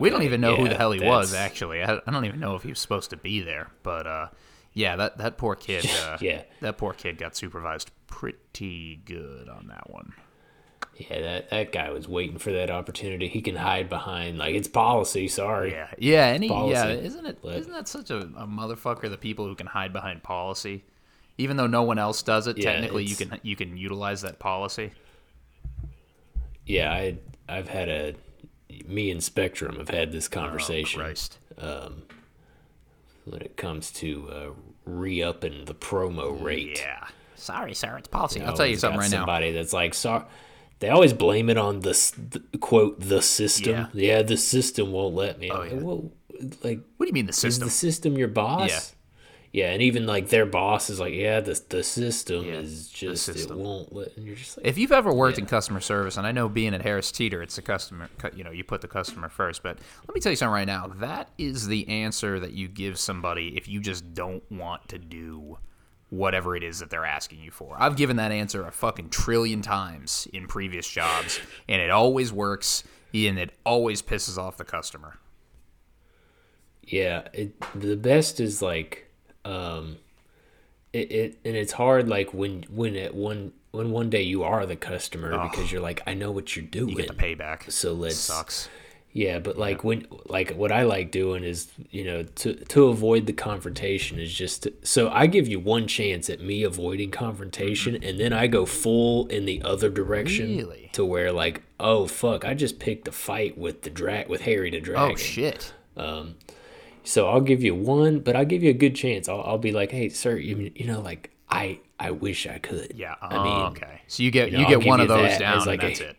[0.00, 1.34] We don't even know who the hell he was.
[1.34, 3.68] Actually, I, I don't even know if he was supposed to be there.
[3.82, 4.28] But uh,
[4.72, 5.88] yeah, that that poor kid.
[6.04, 6.42] Uh, Yeah.
[6.60, 10.12] that poor kid got supervised pretty good on that one.
[10.98, 13.28] Yeah, that, that guy was waiting for that opportunity.
[13.28, 15.28] He can hide behind like it's policy.
[15.28, 15.72] Sorry.
[15.72, 17.44] Yeah, yeah, and he, yeah, isn't it?
[17.44, 19.10] Not that such a, a motherfucker?
[19.10, 20.84] The people who can hide behind policy,
[21.36, 24.38] even though no one else does it, Yeah, technically you can you can utilize that
[24.38, 24.92] policy.
[26.64, 27.18] Yeah, I
[27.48, 28.14] I've had a
[28.86, 31.38] me and Spectrum have had this conversation Oh, Christ.
[33.24, 34.48] when it comes to uh,
[34.84, 36.78] re-upping the promo rate.
[36.80, 37.06] Yeah.
[37.34, 37.96] Sorry, sir.
[37.98, 38.40] It's policy.
[38.42, 39.18] I'll tell you something right now.
[39.18, 40.24] somebody that's like, sorry.
[40.78, 41.90] They always blame it on the,
[42.50, 43.88] the quote the system.
[43.94, 44.22] Yeah.
[44.22, 45.50] the system won't let me.
[45.50, 45.78] Like, yeah.
[45.78, 46.10] well,
[46.62, 47.66] like What do you mean the is system?
[47.68, 48.94] the system your boss?
[49.56, 53.26] Yeah, and even like their boss is like, yeah, the the system Yeah, is just
[53.30, 54.14] it won't let.
[54.14, 56.74] And you're just like, If you've ever worked in customer service, and I know being
[56.74, 59.62] at Harris Teeter, it's the customer, you know, you put the customer first.
[59.62, 60.88] But let me tell you something right now.
[60.96, 65.56] That is the answer that you give somebody if you just don't want to do
[66.10, 67.76] whatever it is that they're asking you for.
[67.78, 72.84] I've given that answer a fucking trillion times in previous jobs, and it always works,
[73.14, 75.16] and it always pisses off the customer.
[76.82, 79.05] Yeah, it the best is like
[79.46, 79.96] um
[80.92, 84.64] it, it and it's hard like when when it one when one day you are
[84.66, 86.90] the customer because you're like I know what you're doing.
[86.90, 87.70] You get the payback.
[87.70, 88.68] So let's Sucks.
[89.12, 93.24] Yeah, but like when like what I like doing is, you know, to to avoid
[93.24, 97.96] the confrontation is just to, so I give you one chance at me avoiding confrontation
[98.04, 100.68] and then I go full in the other direction Mm-hmm.
[100.68, 100.90] Really?
[100.92, 104.70] to where like, oh fuck, I just picked a fight with the drag with Harry
[104.70, 105.12] the Dragon.
[105.12, 105.72] Oh shit.
[107.06, 109.28] So I'll give you one, but I'll give you a good chance.
[109.28, 110.76] I'll, I'll be like, hey, sir, you, mm-hmm.
[110.76, 112.94] you know, like I I wish I could.
[112.96, 113.14] Yeah.
[113.22, 114.02] I mean, oh, okay.
[114.08, 115.82] So you get you you, know, I'll get one of those that down, like and
[115.82, 116.16] a- that's it.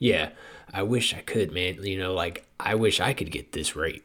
[0.00, 0.30] yeah,
[0.74, 1.82] I wish I could, man.
[1.84, 4.02] You know, like I wish I could get this rate.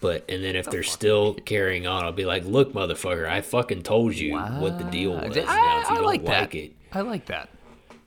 [0.00, 3.82] But and then if they're still carrying on, I'll be like, look, motherfucker, I fucking
[3.82, 5.36] told you what the deal was.
[5.36, 6.40] I, now, if you I don't like that.
[6.42, 7.48] like it, I like that.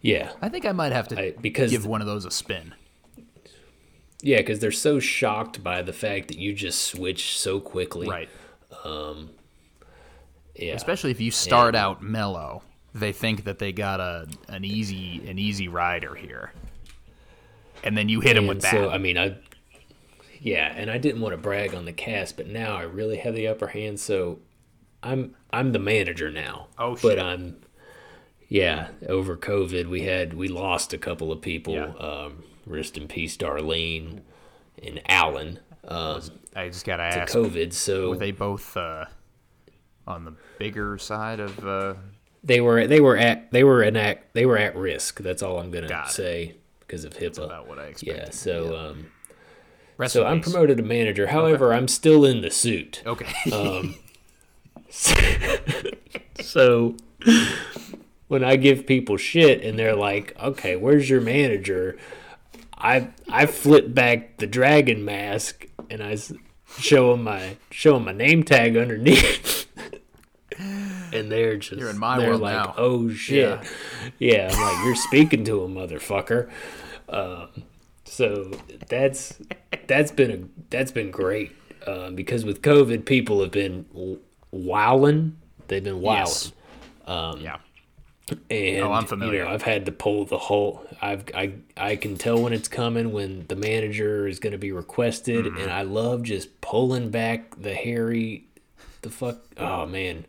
[0.01, 2.75] yeah, I think I might have to I- because give one of those a spin.
[4.23, 8.07] Yeah, because they're so shocked by the fact that you just switch so quickly.
[8.09, 8.29] Right.
[8.83, 9.29] Um,
[10.55, 10.73] Yeah.
[10.75, 12.63] Especially if you start out mellow,
[12.95, 16.53] they think that they got a an easy an easy rider here,
[17.83, 18.71] and then you hit him with that.
[18.71, 19.35] so I mean, I
[20.39, 23.33] yeah, and I didn't want to brag on the cast, but now I really have
[23.35, 23.99] the upper hand.
[23.99, 24.39] So
[25.01, 26.67] I'm I'm the manager now.
[26.77, 27.19] Oh, But shit.
[27.19, 27.57] I'm
[28.47, 28.89] yeah.
[29.09, 31.73] Over COVID, we had we lost a couple of people.
[31.73, 31.93] Yeah.
[31.95, 34.21] Um, rest in peace, Darlene
[34.81, 35.59] and Alan.
[35.87, 36.21] Um,
[36.55, 39.05] I just gotta to ask, COVID, so were they both uh,
[40.07, 41.65] on the bigger side of?
[41.65, 41.95] Uh,
[42.43, 45.19] they were they were at they were an act they were at risk.
[45.19, 46.11] That's all I'm gonna Got it.
[46.11, 47.45] say because of HIPAA.
[47.45, 48.23] about what I expected.
[48.25, 48.29] yeah.
[48.31, 49.11] So um,
[49.97, 50.51] rest so I'm peace.
[50.51, 51.27] promoted to manager.
[51.27, 53.01] However, I'm still in the suit.
[53.05, 53.51] Okay.
[53.51, 53.95] Um,
[56.41, 56.95] so
[58.27, 61.97] when I give people shit and they're like, "Okay, where's your manager?"
[62.83, 66.17] I I flip back the dragon mask and I
[66.77, 69.67] show them my show 'em my name tag underneath.
[71.11, 72.73] And they're just You're in my they're world like, now.
[72.77, 73.59] oh shit,
[74.19, 74.49] yeah.
[74.51, 76.49] I'm like, you're speaking to a motherfucker.
[77.09, 77.49] Um,
[78.05, 78.51] so
[78.87, 79.39] that's
[79.87, 81.51] that's been a that's been great
[81.87, 83.85] um, because with COVID, people have been
[84.51, 85.37] wowing.
[85.67, 86.19] They've been wowing.
[86.19, 86.51] Yes.
[87.07, 87.57] yeah.
[88.49, 89.45] And Oh, I'm You familiar.
[89.45, 90.85] know, I've had to pull the whole.
[91.01, 94.71] I've I I can tell when it's coming when the manager is going to be
[94.71, 95.57] requested, Mm-hmm.
[95.57, 98.45] and I love just pulling back the hairy,
[99.01, 99.37] the fuck.
[99.57, 100.25] Oh man,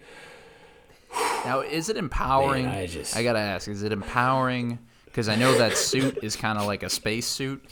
[1.44, 2.64] Now, is it empowering?
[2.66, 4.78] Man, I just- I gotta ask: Is it empowering?
[5.04, 7.64] Because I know that suit is kind of like a space suit,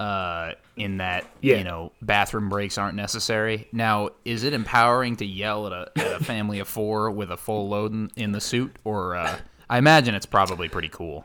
[0.00, 1.58] uh, in that Yeah.
[1.58, 3.68] you know bathroom breaks aren't necessary.
[3.72, 7.36] Now, is it empowering to yell at a, at a family of four with a
[7.36, 8.74] full load in, in the suit?
[8.82, 9.36] Or uh,
[9.70, 11.24] I imagine it's probably pretty cool.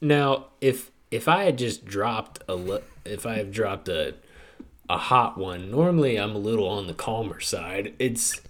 [0.00, 4.14] Now, if if I had just dropped a if I have dropped a
[4.88, 7.94] a hot one, normally I'm a little on the calmer side.
[7.98, 8.40] It's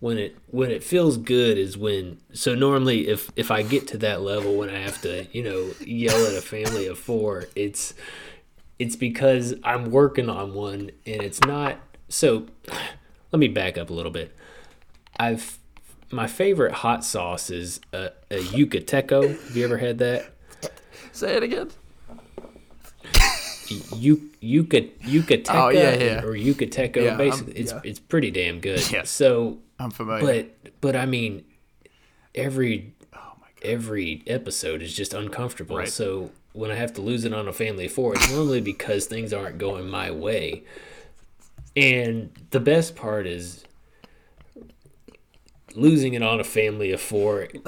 [0.00, 3.98] when it when it feels good is when so normally if if I get to
[3.98, 7.94] that level when I have to, you know, yell at a family of 4, it's
[8.78, 11.78] it's because I'm working on one and it's not
[12.10, 12.46] so
[13.32, 14.36] let me back up a little bit.
[15.18, 15.58] I've
[16.12, 19.28] my favorite hot sauce is a, a Yucateco.
[19.46, 20.26] Have you ever had that?
[21.12, 21.70] Say it again.
[23.96, 26.22] you Yuca Yucateca Oh, yeah, yeah.
[26.22, 26.96] or Yucateco.
[26.96, 27.80] Yeah, I'm- basically, it's yeah.
[27.84, 28.80] it's pretty damn good.
[28.92, 29.10] Yes.
[29.10, 30.24] So, I'm familiar.
[30.62, 31.44] but but I mean,
[32.34, 35.76] every oh every episode is just uncomfortable.
[35.78, 35.88] Right.
[35.88, 39.06] So when I have to lose it on a family of four, it's normally because
[39.06, 40.64] things aren't going my way.
[41.74, 43.64] And the best part is
[45.76, 47.52] losing it on a family of four and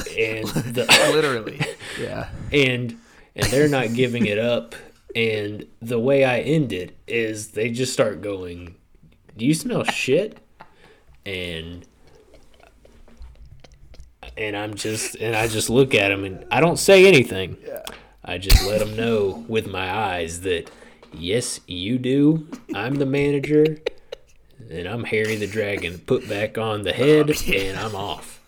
[0.49, 1.61] the Literally.
[2.01, 2.29] yeah.
[2.53, 2.99] and
[3.37, 4.75] and they're not giving it up
[5.15, 8.75] and the way I end it is they just start going,
[9.37, 10.39] "Do you smell shit?"
[11.25, 11.87] and
[14.37, 17.57] and I'm just and I just look at them and I don't say anything.
[18.25, 20.71] I just let them know with my eyes that
[21.13, 22.49] yes, you do.
[22.75, 23.79] I'm the manager,
[24.75, 25.99] and I'm Harry the Dragon.
[25.99, 28.41] Put back on the head, and I'm off.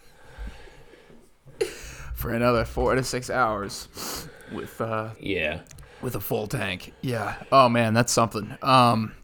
[2.15, 5.61] For another four to six hours with uh Yeah,
[6.03, 6.93] with a full tank.
[7.01, 7.37] Yeah.
[7.53, 8.57] Oh man, that's something.
[8.63, 9.15] Um,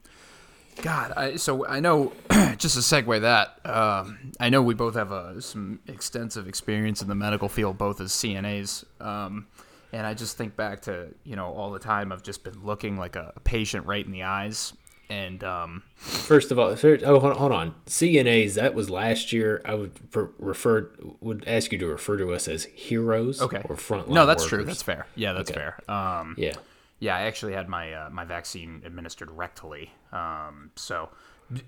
[0.80, 2.12] God, I so I know
[2.56, 3.58] just to segue that.
[3.66, 8.00] Um, I know we both have uh, some extensive experience in the medical field, both
[8.00, 8.84] as CNAs.
[9.00, 9.46] Um,
[9.92, 12.96] and I just think back to you know all the time I've just been looking
[12.96, 14.72] like a, patient right in the eyes,
[15.12, 17.74] and um, First of all, oh hold, on.
[17.86, 19.60] CNAs that was last year.
[19.64, 19.92] I would
[20.38, 23.40] refer would ask you to refer to us as heroes.
[23.42, 24.08] okay, or front.
[24.08, 24.64] No, that's true.
[24.64, 25.06] That's fair.
[25.14, 25.60] Yeah, that's Okay.
[25.60, 25.90] fair.
[25.94, 26.54] Um, yeah.
[26.98, 29.88] Yeah, I actually had my uh, my vaccine administered rectally.
[30.12, 31.10] Um, so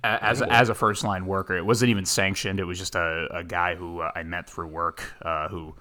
[0.02, 2.60] a- as as a first line worker, it wasn't even sanctioned.
[2.60, 5.74] It was just a, a guy who uh, I met through work uh, who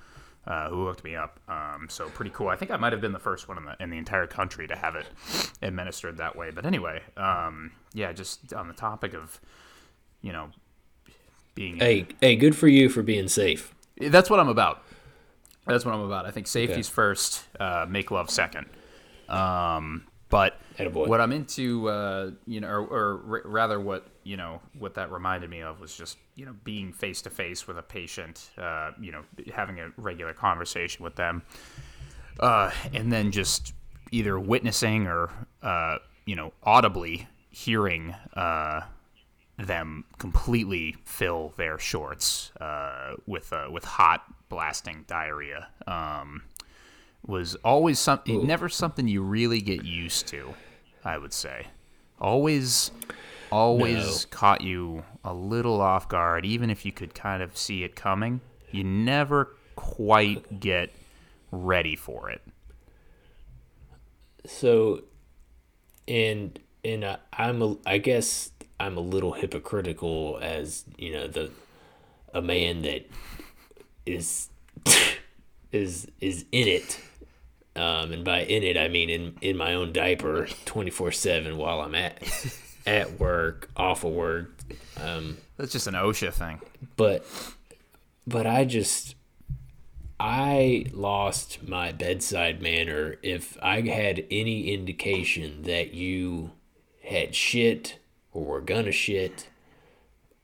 [0.47, 1.39] uh, who hooked me up.
[1.47, 2.49] Um, so pretty cool.
[2.49, 4.67] I think I might have been the first one in the in the entire country
[4.67, 5.05] to have it
[5.61, 6.51] administered that way.
[6.51, 9.39] But anyway, um, yeah, just on the topic of
[10.21, 10.49] you know
[11.55, 13.73] being Hey, hey, good for you for being safe.
[13.99, 14.83] that's what I'm about.
[15.65, 16.25] That's what I'm about.
[16.25, 18.65] I think safety's first, uh, make love second.
[19.29, 21.07] Um, but Attaboy.
[21.07, 25.11] what I'm into, uh, you know, or, or r- rather, what you know, what that
[25.11, 28.91] reminded me of was just you know being face to face with a patient, uh,
[28.99, 31.43] you know, having a regular conversation with them,
[32.39, 33.73] uh, and then just
[34.11, 35.29] either witnessing or
[35.61, 38.81] uh, you know audibly hearing uh,
[39.57, 46.43] them completely fill their shorts uh, with uh, with hot blasting diarrhea um,
[47.25, 50.53] was always something never something you really get used to
[51.03, 51.67] i would say.
[52.19, 52.91] Always
[53.53, 57.95] always caught you a little off guard even if you could kind of see it
[57.95, 58.41] coming.
[58.71, 60.91] You never quite get
[61.51, 62.41] ready for it.
[64.45, 65.03] So,
[66.07, 71.51] and and I, I'm a, I guess I'm a little hypocritical as you know the
[72.33, 73.07] a man that
[74.05, 74.49] is
[75.71, 76.99] is is in it.
[77.75, 81.57] Um, and by in it, I mean in, in my own diaper, twenty four seven
[81.57, 82.21] while I'm at
[82.85, 84.51] at work, off of work,
[85.01, 86.59] um, that's just an osha thing
[86.95, 87.25] but
[88.25, 89.15] but I just
[90.19, 96.51] I lost my bedside manner if I had any indication that you
[97.03, 97.99] had shit
[98.31, 99.49] or were gonna shit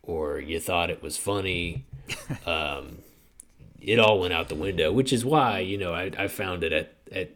[0.03, 1.85] or you thought it was funny.
[2.47, 2.99] Um,
[3.79, 6.73] it all went out the window, which is why you know I, I found it
[6.73, 7.29] at, at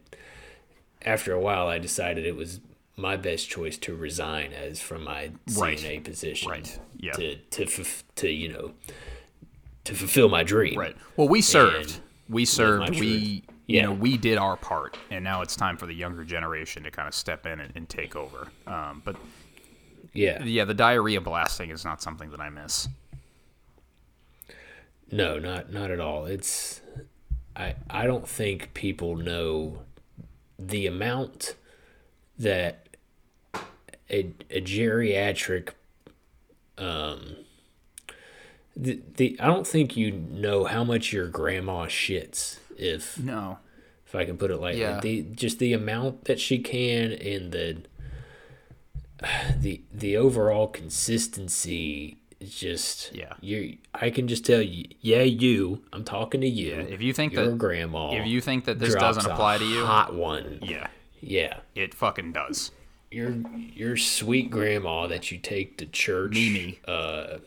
[1.06, 2.60] after a while I decided it was
[2.96, 5.78] my best choice to resign as from my Right.
[5.80, 6.80] CNA position Right.
[6.98, 7.14] Yeah.
[7.14, 7.84] to to
[8.16, 8.74] to you know
[9.86, 10.78] to fulfill my dream.
[10.78, 10.96] Right.
[11.18, 11.92] Well, we served.
[11.96, 12.92] And We served.
[12.92, 13.56] We, truth.
[13.68, 16.92] you know, we did our part, and now it's time for the younger generation to
[16.92, 18.48] kind of step in and, and take over.
[18.66, 19.18] Um, but
[20.14, 20.42] Yeah.
[20.44, 22.88] yeah, the diarrhea blasting is not something that I miss.
[25.12, 26.26] No, not not at all.
[26.26, 26.82] It's
[27.56, 29.80] I I don't think people know
[30.58, 31.56] the amount
[32.40, 32.83] that
[34.10, 35.70] a, a geriatric
[36.78, 37.36] um
[38.76, 43.60] the, the I don't think you know how much your grandma shits if No.
[44.08, 45.00] if I can put it like Yeah.
[45.00, 47.78] the just the amount that she can and the
[49.60, 53.34] the the overall consistency is just Yeah.
[53.42, 57.34] you I can just tell you yeah you I'm talking to you If you think
[57.34, 60.88] your that grandma if you think that this doesn't apply to you, hot one yeah,
[61.22, 62.72] yeah it fucking does.
[63.14, 63.36] Your
[63.74, 66.80] your sweet grandma that you take to church Mimi.
[66.88, 67.38] uh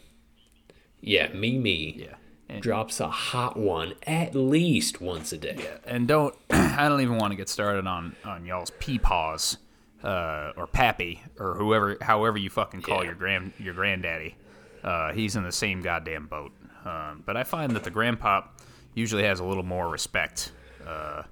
[1.00, 2.14] yeah Mimi Yeah.
[2.48, 7.00] And, drops a hot one at least once a day Yeah, and don't I don't
[7.00, 9.56] even want to get started on on y'all's peepaws
[10.04, 13.06] uh, or pappy or whoever however you fucking call Yeah.
[13.10, 14.36] your grand your granddaddy.
[14.84, 16.52] Uh, he's in the same goddamn boat.
[16.84, 18.44] Um, but I find that the grandpop
[18.94, 20.52] usually has a little more respect
[20.86, 21.24] uh,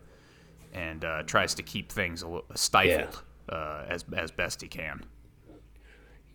[0.72, 5.04] and uh, tries to keep things a little stifled uh, as as best he can.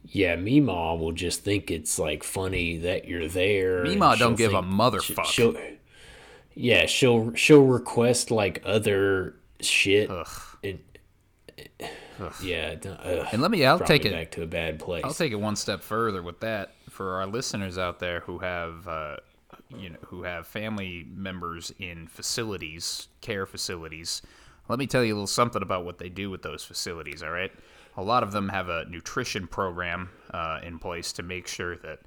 [0.05, 3.84] Yeah, Meemaw will just think it's like funny that you're there.
[3.84, 5.26] and Meemaw don't give a think- motherfuck.
[5.26, 5.55] She'll,
[6.55, 10.10] yeah, she'll she'll request like other shit.
[10.10, 10.28] Ugh.
[10.64, 10.80] and
[12.41, 14.14] yeah, ugh, And let me, I'll brought take me it.
[14.14, 15.03] back to a bad place.
[15.05, 18.88] I'll take it one step further with that for our listeners out there who have,
[18.88, 19.18] uh,
[19.78, 24.22] you know, who have family members in facilities, care facilities.
[24.70, 27.24] Let me tell you a little something about what they do with those facilities.
[27.24, 27.52] All right,
[27.98, 32.00] a lot of them have a nutrition program uh, in place to make sure that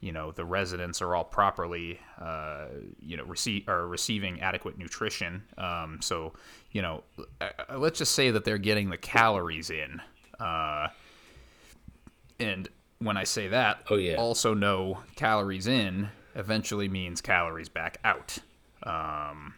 [0.00, 2.66] you know the residents are all properly uh,
[3.00, 5.42] you know receive are receiving adequate nutrition.
[5.58, 6.32] Um, so
[6.72, 7.02] you know,
[7.74, 10.00] let's just say that they're getting the calories in.
[10.38, 10.88] Uh,
[12.40, 14.16] and when I say that, Oh, yeah.
[14.16, 18.38] also know calories in eventually means calories back out.
[18.82, 19.54] Um,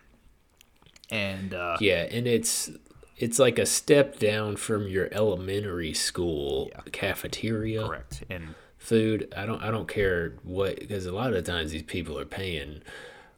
[1.10, 2.70] and uh, Yeah, and it's
[3.16, 6.80] it's like a step down from your elementary school Yeah.
[6.92, 8.24] cafeteria correct.
[8.28, 9.32] And food.
[9.36, 12.24] I don't I don't care what because a lot of the times these people are
[12.26, 12.82] paying,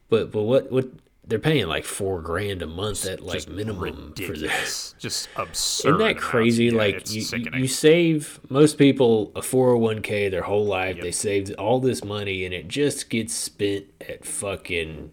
[0.09, 0.89] but but what what
[1.27, 4.95] they're paying like four grand a month at like minimum for this.
[4.99, 5.89] just absurd.
[5.89, 6.67] Isn't that crazy?
[6.67, 7.61] Yeah, like you, you, sickening.
[7.61, 10.97] you save most people a 401k their whole life.
[10.97, 11.05] Yep.
[11.05, 15.13] They saved all this money and it just gets spent at fucking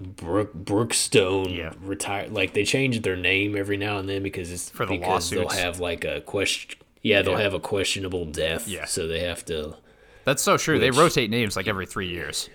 [0.00, 1.72] Brook Brookstone Yeah.
[1.80, 5.28] retire like they change their name every now and then because it's For the because
[5.30, 7.42] they'll have like a question yeah, they'll Yeah.
[7.42, 8.68] have a questionable death.
[8.68, 8.84] Yeah.
[8.84, 9.76] So they have to
[10.24, 10.78] That's so true.
[10.78, 12.48] they rotate names like every three years.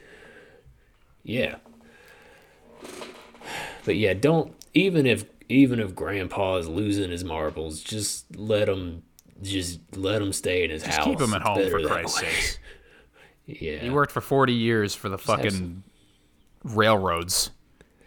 [1.24, 1.56] Yeah.
[3.86, 9.04] But yeah, don't even if even if Grandpa is losing his marbles, just let him
[9.42, 11.06] just let him stay in his Just house.
[11.06, 12.60] keep him at home for Christ's sake.
[13.46, 13.80] Yeah.
[13.80, 15.84] He worked for 40 years for the have fucking
[16.64, 17.52] railroads.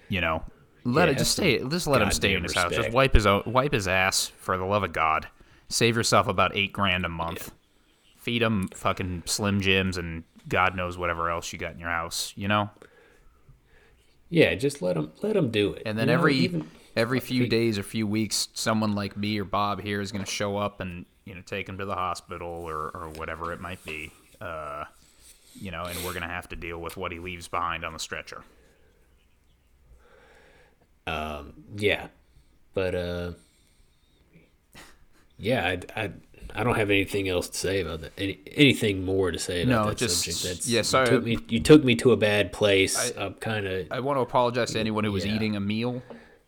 [0.09, 0.45] You know,
[0.85, 1.59] let Yeah, it just stay.
[1.69, 2.73] Just let him stay in his house.
[2.75, 5.29] Just wipe his own, wipe his ass for the love of God.
[5.69, 7.53] Save yourself about eight grand a month.
[8.19, 12.33] Feed him fucking Slim Jims and God knows whatever else you got in your house.
[12.37, 12.71] You know,
[14.29, 15.83] Yeah, just let him let him do it.
[15.87, 19.39] and then You know, every even every few days or few weeks, someone like me
[19.39, 21.95] or Bob here is going to show up and you know take him to the
[21.95, 24.13] hospital or or whatever it might be.
[24.41, 24.85] Uh,
[25.61, 27.93] you know, and we're going to have to deal with what he leaves behind on
[27.93, 28.43] the stretcher.
[31.07, 32.09] Um, yeah.
[32.75, 33.33] But uh
[35.39, 36.11] yeah, I, I
[36.55, 38.13] I don't have anything else to say about that.
[38.19, 40.43] Any, anything more to say about No, that just- subject?
[40.45, 41.07] That's yeah, sorry.
[41.09, 43.13] You took me, you took me to a bad place.
[43.17, 45.35] I, am kind of I want to apologize to anyone who was Yeah.
[45.35, 46.03] eating a meal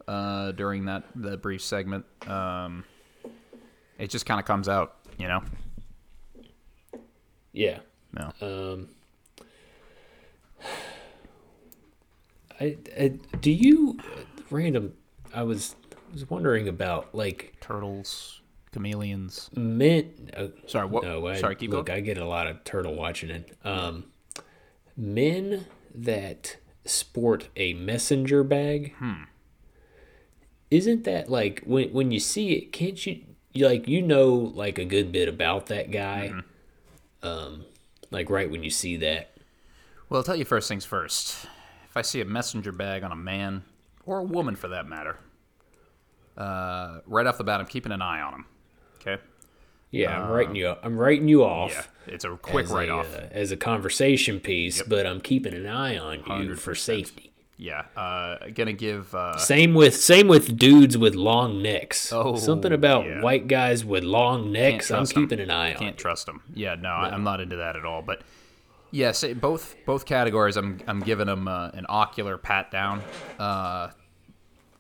[0.07, 2.05] uh, during that that brief segment.
[2.27, 2.85] Um,
[3.99, 5.43] it just kind of comes out, you know.
[7.53, 7.79] yeah.
[8.13, 8.33] No.
[8.41, 8.89] Um,
[12.61, 13.09] I, I
[13.41, 13.99] do you
[14.51, 14.95] random?
[15.35, 15.77] I was
[16.13, 18.41] was wondering about like Turtles,
[18.73, 19.51] chameleons.
[19.55, 20.31] men.
[20.37, 21.05] Uh, Sorry, what?
[21.05, 21.87] no, I, sorry, keep look.
[21.87, 21.99] going.
[21.99, 23.57] I get a lot of turtle watching it.
[23.65, 24.05] Um,
[24.97, 28.95] men that sport a messenger bag.
[28.99, 29.25] Hmm.
[30.71, 32.73] Isn't that like when when you see it?
[32.73, 33.23] Can't you?
[33.53, 36.33] You like you know like a good bit about that guy.
[36.33, 37.27] Mm-hmm.
[37.27, 37.65] Um,
[38.11, 39.31] like right when you see that.
[40.09, 41.47] Well, I'll tell you first things first.
[41.89, 43.65] If I see a messenger bag on a man
[44.07, 45.19] or a woman for that matter,
[46.37, 48.47] uh, right off the bat, I'm keeping an eye on him.
[49.01, 49.23] Okay.
[49.91, 50.75] Yeah, I'm writing you.
[50.83, 51.91] I'm writing you off.
[52.07, 53.15] Yeah, it's a quick write off.
[53.17, 56.77] uh, as a conversation piece, but I'm keeping an eye on you for 100%.
[56.79, 57.33] safety.
[57.57, 57.85] Yeah.
[57.97, 59.15] Uh, gonna give.
[59.15, 62.13] Uh, Same with same with dudes with long necks.
[62.13, 63.21] Oh, Something about yeah.
[63.23, 64.91] white guys with long necks.
[64.91, 65.79] I'm keeping an eye on.
[65.79, 66.43] Can't trust them.
[66.55, 68.03] Yeah, no, I I'm not into that at all.
[68.03, 68.21] But
[68.91, 73.03] yes, yeah, both both categories, I'm I'm giving them uh, an ocular pat down
[73.39, 73.91] uh,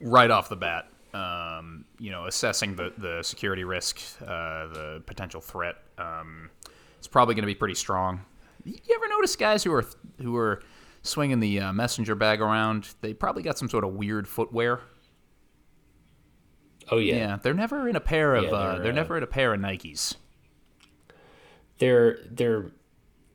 [0.01, 0.89] right off the bat.
[1.15, 5.77] Um, you know, assessing the the security risk, uh, the potential threat.
[5.97, 6.51] Um,
[6.99, 8.21] it's probably going to be pretty strong.
[8.65, 9.85] You ever notice guys who are
[10.21, 10.63] who are
[11.03, 12.95] swinging the uh, messenger bag around?
[13.01, 14.81] They probably got some sort of weird footwear.
[16.91, 17.17] Oh yeah.
[17.17, 18.45] Yeah, they're never in a pair of.
[18.45, 20.17] Yeah, uh, they're, they're uh, never in a pair of Nikes.
[21.79, 22.73] They're they're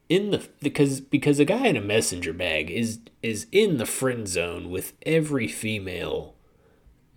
[0.10, 4.28] in the because because a guy in a messenger bag is is in the friend
[4.28, 6.36] zone with every female,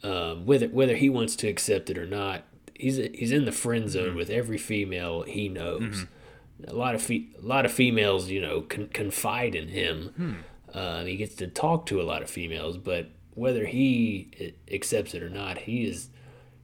[0.03, 2.45] um, whether whether he wants to accept it or not.
[2.75, 6.07] He's he's in the friend zone with every female he knows.
[6.69, 10.45] A lot of fe- a lot of females, you know, con- confide in him.
[10.73, 15.15] Uh, he gets to talk to a lot of females, but whether he uh, accepts
[15.15, 16.11] it or not, he is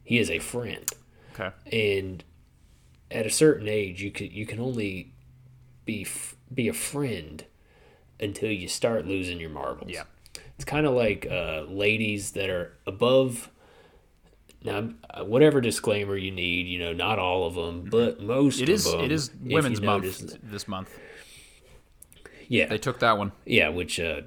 [0.05, 0.91] he is a friend
[1.35, 1.51] Okay.
[1.73, 2.25] and
[3.11, 5.12] at a certain age you can you can only
[5.85, 6.07] be
[6.53, 7.45] be a friend
[8.21, 9.91] until you start losing your marbles.
[9.91, 10.05] Yeah.
[10.57, 13.51] It's kind of like uh, ladies that are above
[14.65, 18.61] now uh, whatever disclaimer you need, you know, not all of them, but most.
[18.61, 18.85] It is.
[18.85, 19.01] them.
[19.01, 20.91] It is Women's Month this month.
[22.49, 22.67] Yeah.
[22.67, 23.33] They took that one.
[23.45, 24.23] Yeah, which uh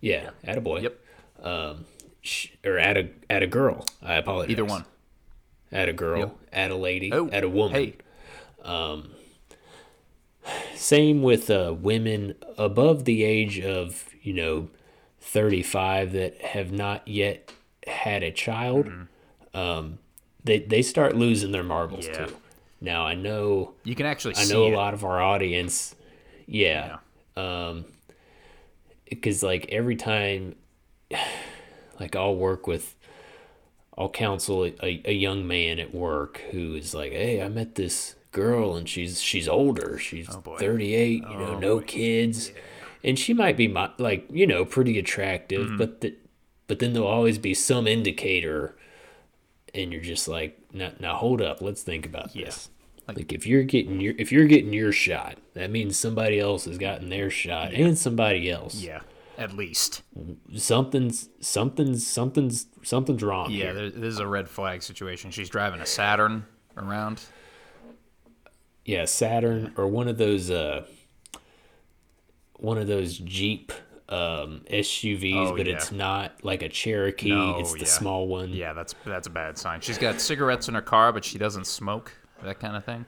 [0.00, 0.82] yeah, attaboy.
[0.82, 1.00] Yep.
[1.42, 1.84] Um
[2.20, 3.86] sh- or at a at a girl.
[4.02, 4.50] I apologize.
[4.52, 4.84] Either one.
[5.70, 6.36] At a girl, Yep.
[6.52, 7.74] at a lady, Oh, at a woman.
[7.74, 7.96] Hey,
[10.74, 14.68] Same with uh, women above the age of, you know,
[15.20, 17.52] 35 that have not yet
[17.86, 18.90] had a child.
[19.54, 19.98] Um,
[20.44, 22.26] they, they start losing their marbles Yeah.
[22.26, 22.36] too.
[22.80, 24.72] Now, I know you can actually I know it.
[24.72, 25.96] a lot of our audience,
[26.46, 26.98] yeah,
[27.36, 27.80] Yeah.
[29.08, 30.54] because like every time,
[31.98, 32.94] like I'll work with,
[33.96, 38.14] I'll counsel a, a young man at work who is like, hey, I met this
[38.32, 42.52] girl and she's she's older, she's Oh, 38, you know, no kids,
[43.04, 45.76] and she might be my, like you know pretty attractive, Mm-hmm.
[45.78, 46.14] but the,
[46.66, 48.76] but then there'll always be some indicator,
[49.74, 52.46] and you're just like, now, now hold up, let's think about Yeah.
[52.46, 52.68] this.
[53.06, 56.66] Like- Like if you're getting your if you're getting your shot, that means somebody else
[56.66, 58.74] has gotten their shot and somebody else.
[58.74, 59.00] Yeah,
[59.38, 60.02] at least.
[60.54, 63.74] Something's something's something's something's wrong Yeah, here.
[63.74, 65.30] there, this is a red flag situation.
[65.30, 66.44] She's driving a Saturn
[66.76, 67.22] around.
[68.88, 70.86] Yeah, Saturn or one of those uh
[72.56, 73.70] one of those Jeep
[74.08, 75.74] um SUVs, Oh, but yeah.
[75.74, 77.84] it's not like a Cherokee, No, it's the yeah.
[77.84, 78.48] small one.
[78.50, 79.82] Yeah, that's that's a bad sign.
[79.82, 82.12] She's got cigarettes in her car, but she doesn't smoke.
[82.42, 83.04] That kind of thing.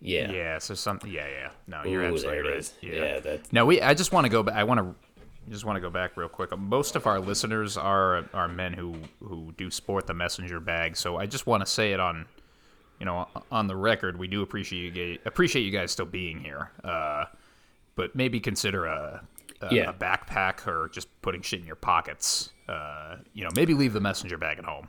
[0.00, 0.30] Yeah.
[0.30, 0.58] Yeah.
[0.58, 1.10] So something.
[1.10, 1.50] Yeah, yeah.
[1.66, 2.58] No, you're Ooh, absolutely right.
[2.58, 2.74] is.
[2.82, 3.80] Yeah, that's No, we.
[3.80, 4.56] I just want to go back.
[4.56, 4.94] I want to.
[5.50, 6.56] Just want to go back real quick.
[6.58, 10.96] Most of our listeners are are men who who do sport the messenger bag.
[10.98, 12.26] So I just want to say it on,
[13.00, 14.18] you know, on the record.
[14.18, 16.70] We do appreciate you guys, appreciate you guys still being here.
[16.84, 17.24] Uh,
[17.94, 19.22] but maybe consider a
[19.60, 19.90] a, Yeah.
[19.90, 22.50] a backpack or just putting shit in your pockets.
[22.68, 24.88] Uh, you know, maybe leave the messenger bag at home.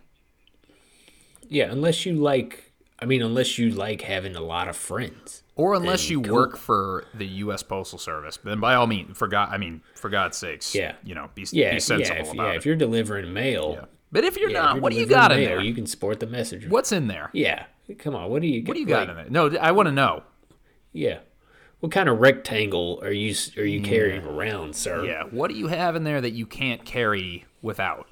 [1.47, 5.43] Yeah, unless you like I mean unless you like having a lot of friends.
[5.55, 7.64] Or unless you work for the U.S.
[7.64, 10.93] Postal Service, then by all means, for God, I mean, for God's sakes, Yeah.
[11.03, 12.55] you know, be, Yeah, be sensible yeah, if, about yeah, it.
[12.57, 15.34] if you're delivering mail, But if you're yeah, if not, you're what do you got
[15.34, 15.62] in mail, there?
[15.62, 16.70] You can sport the messenger.
[16.70, 17.30] What's in there?
[17.34, 17.66] Yeah.
[17.97, 19.25] Come on, what do you What do you got like, in there?
[19.29, 20.23] No, I want to know.
[20.93, 21.19] Yeah.
[21.79, 25.05] What kind of rectangle are you are you carrying around, sir?
[25.05, 28.07] Yeah, what do you have in there that you can't carry without?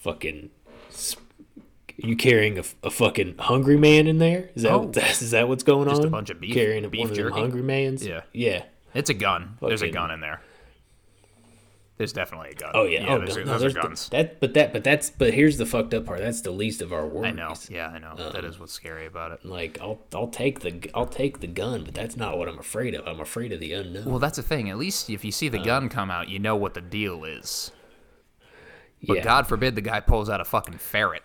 [0.00, 0.50] Fucking
[1.96, 4.50] you carrying a, a fucking hungry man in there?
[4.54, 4.90] Is that Oh.
[4.96, 6.06] is that what's going Just on?
[6.06, 7.40] a bunch of beef- carrying a beef one of them jerky?
[7.40, 8.06] hungry mans?
[8.06, 8.22] Yeah.
[8.32, 8.64] Yeah.
[8.94, 9.58] It's a gun.
[9.60, 10.40] There's a gun in there.
[11.98, 12.70] There's definitely a gun.
[12.74, 13.06] Oh yeah.
[13.08, 14.08] oh, those, no, those there's are the- guns.
[14.10, 16.20] that but that but that's but here's the fucked up part.
[16.20, 17.32] That's the least of our worries.
[17.32, 17.54] I know.
[17.68, 18.12] Yeah, I know.
[18.12, 19.44] Um, that is what's scary about it.
[19.44, 22.94] Like I'll I'll take the I'll take the gun, but that's not what I'm afraid
[22.94, 23.06] of.
[23.08, 24.04] I'm afraid of the unknown.
[24.04, 24.70] Well, that's the thing.
[24.70, 27.72] At least if you see the gun come out, you know what the deal is.
[29.04, 29.24] But yeah.
[29.24, 31.22] God forbid the guy pulls out a fucking ferret,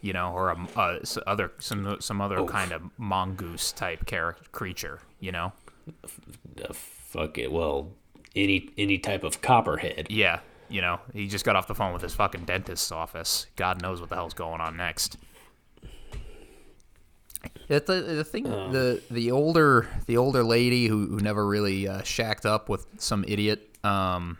[0.00, 4.98] you know, or a uh, other some some other kind of mongoose type character creature,
[5.20, 5.52] you know.
[6.64, 7.50] Uh, fuck it.
[7.52, 7.92] Well,
[8.36, 10.06] any any type of copperhead.
[10.10, 13.46] Yeah, you know, he just got off the phone with his fucking dentist's office.
[13.56, 15.16] God knows what the hell's going on next.
[17.68, 22.02] The, the, the thing, the the older the older lady who, who never really uh,
[22.02, 23.68] shacked up with some idiot.
[23.84, 24.38] Um,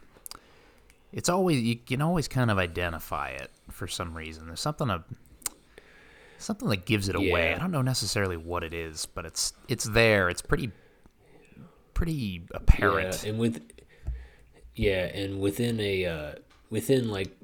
[1.12, 4.46] it's always you can always kind of identify it for some reason.
[4.46, 5.04] There's something a
[6.38, 7.54] something that gives it away.
[7.54, 10.28] I don't know necessarily what it is, but it's it's there.
[10.28, 10.70] It's pretty
[11.94, 13.22] pretty apparent.
[13.22, 13.62] Yeah, and with
[14.74, 16.32] yeah, and within a uh,
[16.70, 17.36] within like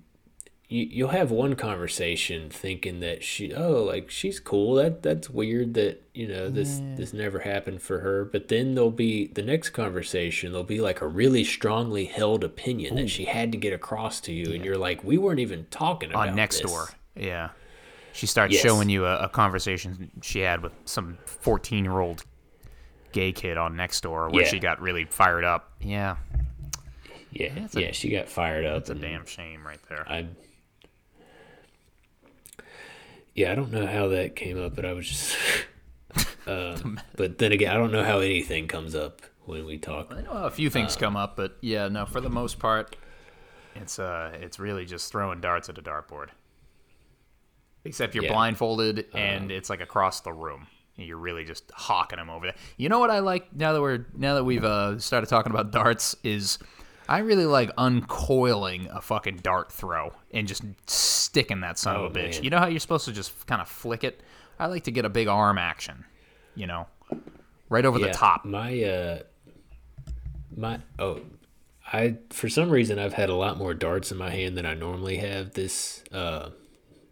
[0.69, 5.75] you you'll have one conversation thinking that she oh like she's cool that that's weird
[5.75, 9.71] that you know this this never happened for her but then there'll be the next
[9.71, 14.21] conversation there'll be like a really strongly held opinion that she had to get across
[14.21, 16.69] to you and you're like we weren't even talking about on next this.
[16.71, 16.89] door.
[17.15, 17.51] Yeah.
[18.13, 18.63] She starts Yes.
[18.63, 22.25] showing you a, a conversation she had with some 14 year old
[23.13, 24.49] gay kid on next door where Yeah.
[24.49, 25.71] she got really fired up.
[25.81, 26.17] Yeah.
[27.39, 30.05] Yeah a- yeah she got fired up It's a damn shame right there.
[30.09, 30.27] I
[33.35, 35.37] yeah, I don't know how that came up, but I was just.
[36.47, 36.79] uh,
[37.17, 40.09] but then again, I don't know how anything comes up when we talk.
[40.11, 40.73] I know a few Uh.
[40.73, 42.97] things come up, but yeah, no, for the most part,
[43.75, 46.29] it's uh, it's really just throwing darts at a dartboard.
[47.85, 48.33] Except you're Yeah.
[48.33, 50.67] blindfolded and it's like across the room.
[50.97, 52.55] You're really just hawking them over there.
[52.79, 55.71] You know what I like now that we're now that we've uh, started talking about
[55.73, 56.59] darts is
[57.09, 62.17] I really like uncoiling a fucking dart throw and just sticking that son Oh, of
[62.17, 62.35] a bitch.
[62.35, 62.45] man.
[62.45, 64.23] You know how you're supposed to just kind of flick it?
[64.59, 66.05] I like to get a big arm action.
[66.55, 66.87] You know,
[67.69, 68.45] right over the top.
[68.45, 69.19] My uh,
[70.57, 71.21] my oh,
[71.93, 74.75] I for some reason I've had a lot more darts in my hand than I
[74.75, 76.51] normally have this uh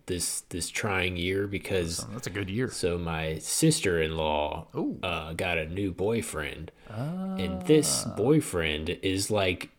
[0.07, 2.71] this this trying year because That's a good year.
[2.71, 4.67] So my sister in law
[5.03, 9.71] uh, got a new boyfriend, and this boyfriend is like,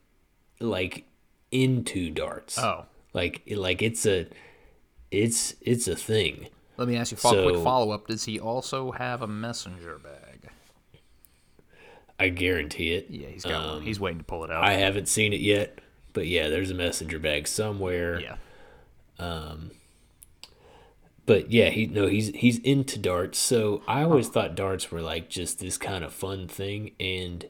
[0.66, 1.06] like
[1.52, 2.58] into darts.
[2.60, 4.28] Oh, Like like it's a
[5.12, 6.48] it's it's a thing.
[6.78, 8.08] let me ask you a fo- quick follow up.
[8.08, 10.50] Does he also have a messenger bag?
[12.20, 13.08] I guarantee it.
[13.10, 13.82] Yeah, he's got one.
[13.82, 14.64] He's waiting to pull it out.
[14.64, 15.80] Um, I haven't seen it yet,
[16.14, 18.20] but yeah, there's a messenger bag somewhere.
[18.22, 18.36] yeah.
[19.20, 19.72] Um.
[21.26, 23.38] But yeah, he no, he's he's into darts.
[23.40, 27.48] So I always thought darts were like just this kind of fun thing, and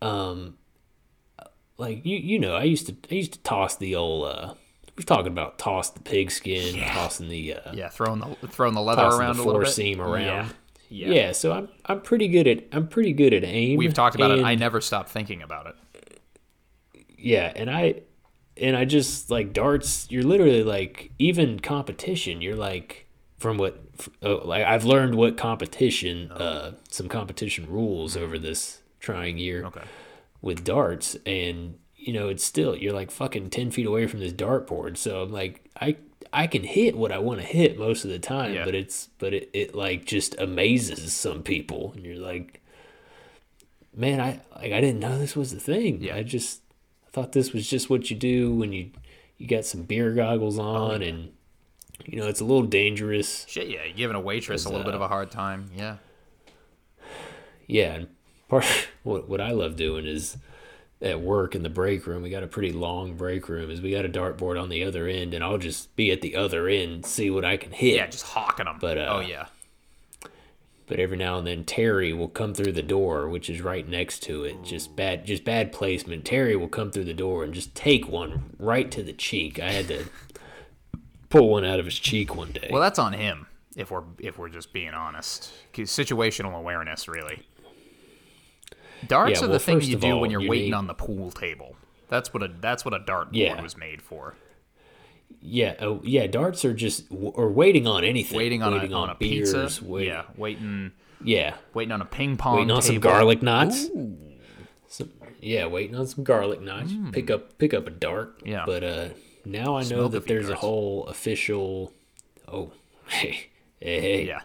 [0.00, 0.56] um,
[1.78, 4.54] like you you know, I used to I used to toss the old uh,
[4.96, 9.02] we're talking about toss the pigskin, tossing the uh, Yeah, throwing the throwing the leather
[9.02, 9.72] around the a little four bit.
[9.72, 10.24] seam around.
[10.24, 10.48] Yeah.
[10.90, 11.08] Yeah.
[11.10, 11.32] Yeah.
[11.32, 13.76] so I'm I'm pretty good at I'm pretty good at aim.
[13.78, 14.42] We've talked about it.
[14.44, 16.20] I never stopped thinking about it.
[17.16, 18.00] yeah and i
[18.56, 23.06] and i just like darts you're literally like even competition you're like
[23.38, 23.80] from what
[24.22, 29.82] uh, like i've learned what competition uh some competition rules over this trying year Okay.
[30.40, 34.32] With darts and you know it's still you're like fucking 10 feet away from this
[34.32, 35.96] dartboard so i'm like i
[36.32, 38.64] i can hit what i want to hit most of the time Yeah.
[38.64, 42.62] but it's but it, it like just amazes some people and you're like
[43.94, 46.14] man i like i didn't know this was a thing Yeah.
[46.16, 46.60] i just
[47.06, 48.90] i thought this was just what you do when you
[49.38, 51.32] you got some beer goggles oh, on and
[52.06, 54.84] you know it's a little dangerous Shit, yeah, you're giving a waitress a little uh,
[54.84, 55.68] bit of a hard time.
[55.76, 55.96] Yeah.
[57.66, 58.04] Yeah,
[58.48, 58.64] part
[59.02, 60.36] what what I love doing is
[61.00, 62.22] at work in the break room.
[62.22, 63.70] We got a pretty long break room.
[63.70, 66.36] Is we got a dartboard on the other end, and I'll just be at the
[66.36, 67.96] other end, see what I can hit.
[67.96, 68.78] Yeah, just hawking them.
[68.80, 69.46] But, uh, oh yeah.
[70.86, 74.22] But every now and then Terry will come through the door, which is right next
[74.22, 74.64] to it.
[74.64, 76.24] Just bad, just bad placement.
[76.24, 79.60] Terry will come through the door and just take one right to the cheek.
[79.60, 80.06] I had to
[81.28, 82.70] pull one out of his cheek one day.
[82.72, 83.46] Well, that's on him.
[83.76, 87.46] If we're if we're just being honest, situational awareness, really.
[89.06, 90.86] Darts Yeah, are the well, thing you do all, when you're you waiting need- on
[90.86, 91.76] the pool table.
[92.08, 93.60] That's what a that's what a dartboard Yeah.
[93.62, 94.34] was made for.
[95.40, 96.26] yeah, oh, yeah.
[96.26, 98.36] Darts are just or waiting on anything.
[98.38, 99.84] Waiting on a on a beers, pizza.
[99.84, 100.92] wait- Yeah, waiting
[101.22, 101.54] yeah.
[101.74, 102.56] waiting on a ping pong.
[102.56, 103.88] waiting on some garlic knots.
[104.88, 106.92] Some, yeah, waiting on some garlic knots.
[107.12, 108.40] Pick up pick up a dart.
[108.44, 108.64] Yeah.
[108.66, 109.08] But uh,
[109.44, 111.92] now I know Smoke that there's a whole official.
[112.50, 112.72] Oh,
[113.08, 113.48] hey,
[113.80, 114.26] hey, hey.
[114.26, 114.40] Yeah,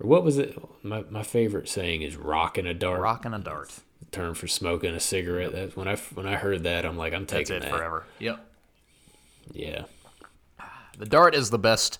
[0.00, 0.56] Or what was it?
[0.84, 3.72] My my favorite saying is "rocking a dart." rocking a dart.
[4.12, 5.52] term for smoking a cigarette.
[5.52, 7.70] That's when I when I heard that, I'm like, I'm That's taking it that.
[7.76, 8.04] forever.
[8.18, 8.44] Yep.
[9.52, 9.84] Yeah.
[10.98, 11.98] The dart is the best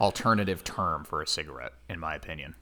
[0.00, 2.54] alternative term for a cigarette, in my opinion.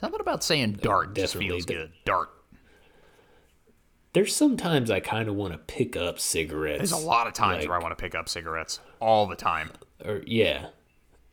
[0.00, 1.92] Something about saying dart just feels the- good.
[2.04, 2.28] Dart.
[4.14, 6.78] There's sometimes I kind of want to pick up cigarettes.
[6.78, 9.36] There's a lot of times like- where I want to pick up cigarettes all the
[9.36, 9.70] time.
[10.04, 10.66] or yeah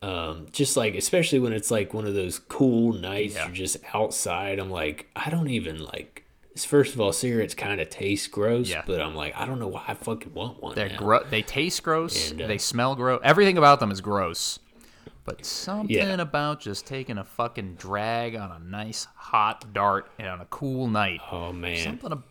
[0.02, 3.46] um just like especially when it's like one of those cool nights Yeah.
[3.46, 6.24] you're just outside i'm like i don't even like
[6.56, 8.82] first of all cigarettes kind of taste gross Yeah.
[8.86, 11.82] but i'm like i don't know why i fucking want one They're gro- they taste
[11.82, 12.30] gross.
[12.30, 13.20] And, uh, they smell gross.
[13.22, 14.58] Everything about them is gross.
[15.26, 16.20] But something Yeah.
[16.20, 20.88] about just taking a fucking drag on a nice hot dart and on a cool
[20.88, 21.20] night.
[21.30, 22.22] oh man Something,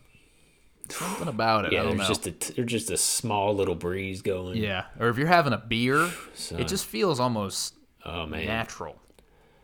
[0.90, 1.68] something about it.
[1.72, 2.14] I yeah don't there's know.
[2.14, 5.58] just a there's just a small little breeze going yeah, or if you're having a
[5.58, 6.60] beer, Son.
[6.60, 7.74] it just feels almost
[8.04, 8.96] oh man natural.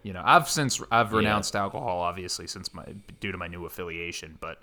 [0.03, 2.85] You know, I've since I've renounced alcohol, obviously, since my
[3.21, 4.39] due to my new affiliation.
[4.41, 4.63] But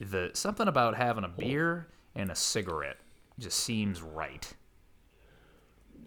[0.00, 2.96] the something about having a beer and a cigarette
[3.38, 4.50] just seems right.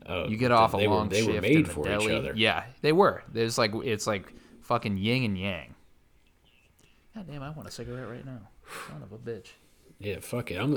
[0.08, 2.06] oh, You get off a long were, shift made in the for deli.
[2.06, 3.24] each other Yeah, they were.
[3.32, 5.76] There's like it's like fucking yin and yang.
[7.16, 8.40] God damn, I want a cigarette right now.
[8.88, 9.48] Son of a bitch.
[10.00, 10.56] Yeah, fuck it.
[10.56, 10.74] I'm.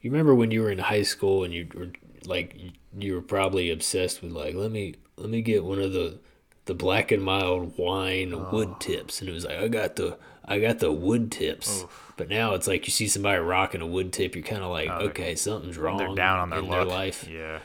[0.00, 1.88] You remember when you were in high school and you were
[2.26, 2.56] like
[2.98, 6.18] you were probably obsessed with like let me let me get one of the
[6.66, 8.48] the black and mild wine Oh.
[8.52, 11.84] wood tips and it was like I got the I got the wood tips.
[12.16, 14.88] But now it's like you see somebody rocking a wood tip, you're kind of like,
[14.88, 16.00] oh, okay, something's wrong.
[16.00, 16.76] Oh, They're down on their in luck.
[16.76, 17.28] their life.
[17.28, 17.58] Yeah.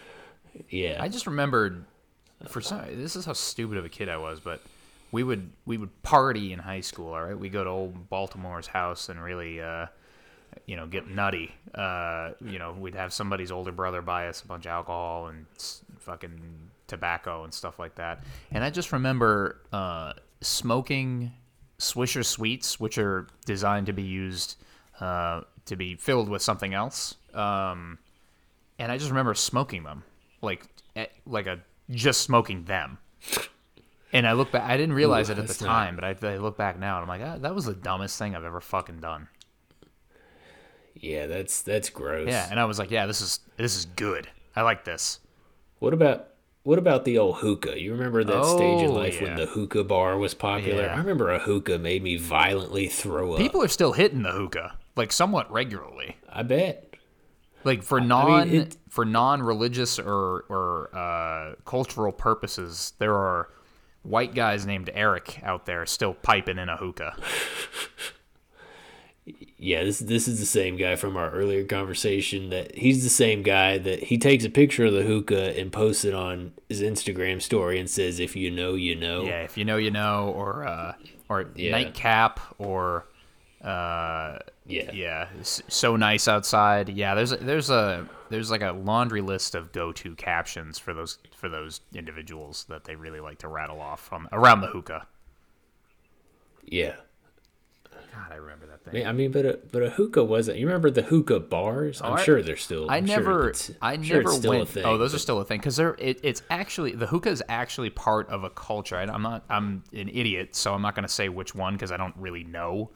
[0.70, 1.86] Yeah, I just remembered
[2.48, 4.62] for some this is how stupid of a kid I was, but
[5.12, 7.38] we would we would party in high school, all right?
[7.38, 9.88] We go to old Baltimore's house and really uh
[10.66, 11.54] you know, get nutty.
[11.74, 15.46] Uh, you know, we'd have somebody's older brother buy us a bunch of alcohol and
[16.00, 16.40] fucking
[16.88, 18.24] tobacco and stuff like that.
[18.52, 21.32] And I just remember uh, smoking
[21.80, 24.58] Swisher Sweets, which are designed to be used
[25.00, 27.16] uh, to be filled with something else.
[27.34, 28.00] Um,
[28.78, 30.04] and I just remember smoking them,
[30.42, 32.98] like eh, like a just smoking them.
[34.12, 36.34] And I look back, I didn't realize Ooh, it at the not- time, but I,
[36.34, 38.60] I look back now and I'm like, ah, that was the dumbest thing I've ever
[38.62, 39.28] fucking done.
[40.96, 42.28] yeah, that's that's gross.
[42.30, 44.28] Yeah, and I was like, yeah, this is this is good.
[44.56, 45.20] I like this.
[45.80, 46.28] What about
[46.64, 47.80] what about the old hookah?
[47.80, 50.84] You remember that stage in Oh, life when the hookah bar was popular?
[50.84, 50.94] Yeah.
[50.94, 53.38] I remember a hookah made me violently throw up.
[53.40, 54.78] People are still hitting the hookah.
[54.96, 56.18] like somewhat regularly.
[56.28, 56.96] I bet.
[57.64, 63.50] Like for mean, non it- for non religious or or uh, cultural purposes, there are
[64.04, 67.16] white guys named Eric out there still piping in a hookah.
[69.62, 72.50] Yeah, this this is the same guy from our earlier conversation.
[72.50, 76.04] That he's the same guy that he takes a picture of the hookah and posts
[76.06, 79.66] it on his Instagram story and says, "If you know, you know." Yeah, if you
[79.66, 80.94] know, you know, or uh,
[81.28, 81.72] or Yeah.
[81.72, 83.06] nightcap, or
[83.62, 84.92] uh, Yeah.
[84.94, 86.90] yeah, so nice outside.
[86.90, 90.94] Yeah, there's a, there's a there's like a laundry list of go to captions for
[90.94, 95.08] those for those individuals that they really like to rattle off from around the hookah.
[96.66, 96.96] yeah.
[98.14, 99.06] God, I remember that thing.
[99.06, 100.58] I mean, but a but a hookah wasn't.
[100.58, 102.02] You remember the hookah bars?
[102.02, 102.90] Oh, I'm I- sure they're still.
[102.90, 104.64] I I'm sure never, it's- I sure never still went.
[104.64, 104.84] a thing.
[104.86, 105.96] oh, those are still a thing because they're.
[106.00, 108.96] It, it's actually the hookah is actually part of a culture.
[108.98, 109.44] I, I'm not.
[109.50, 112.44] I'm an idiot, so I'm not going to say which one because I don't really
[112.44, 112.90] know.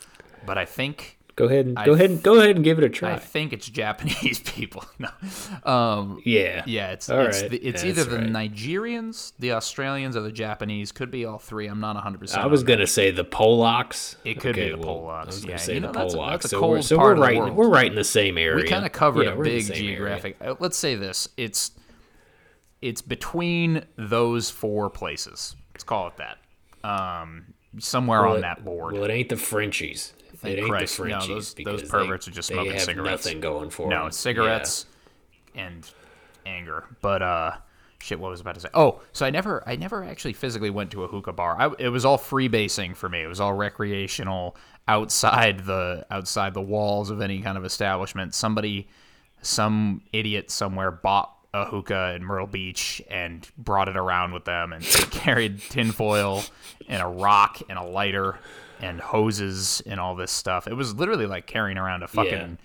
[0.48, 2.84] But I think Go ahead and I go ahead and go ahead and give it
[2.84, 3.14] a try.
[3.14, 4.86] I think it's Japanese people.
[5.00, 5.10] no,
[5.72, 6.62] um, yeah.
[6.68, 7.50] yeah, it's All it's, right.
[7.50, 8.52] the, it's either that's the right.
[8.52, 10.92] Nigerians, the Australians, or the Japanese.
[10.92, 11.66] Could be all three.
[11.68, 12.20] I'm not 100.
[12.20, 14.16] percent I was gonna say the Polacks.
[14.24, 15.56] It could be the well, Polacks, I was yeah.
[15.58, 16.32] say You the know, that's a- Polacks.
[16.32, 17.56] that's a so we're, cold so part we're right.
[17.56, 18.64] We're right in the same area.
[18.64, 19.82] We kind of covered Yeah, a we're in the big area.
[19.82, 20.38] geographic.
[20.40, 21.72] uh, Let's say this: it's
[22.82, 25.56] it's between those four places.
[25.74, 26.38] Let's call it that.
[26.88, 28.94] Um, somewhere Well, on it- that board.
[28.94, 30.14] Well, it ain't the Frenchies.
[30.44, 30.62] Thank it
[30.98, 33.26] the No, those- those because they- perverts are just smoking cigarettes.
[33.26, 33.89] Nothing going for it.
[33.89, 34.08] no, them.
[34.08, 34.86] it's cigarettes
[35.56, 35.89] and
[36.46, 36.86] anger.
[37.02, 37.52] But uh,
[38.00, 38.70] shit, what was I about to say?
[38.74, 41.56] Oh, so I never, I never actually physically went to a hookah bar.
[41.60, 43.22] I, it was all freebasing for me.
[43.22, 44.56] It was all recreational
[44.88, 48.36] outside the outside the walls of any kind of establishment.
[48.36, 48.89] Somebody,
[49.41, 54.74] some idiot somewhere bought a hookah in Myrtle Beach and brought it around with them
[54.74, 56.44] and carried tinfoil
[56.89, 58.39] and a rock and a lighter
[58.84, 60.68] and hoses and all this stuff.
[60.68, 62.58] It was literally like carrying around a fucking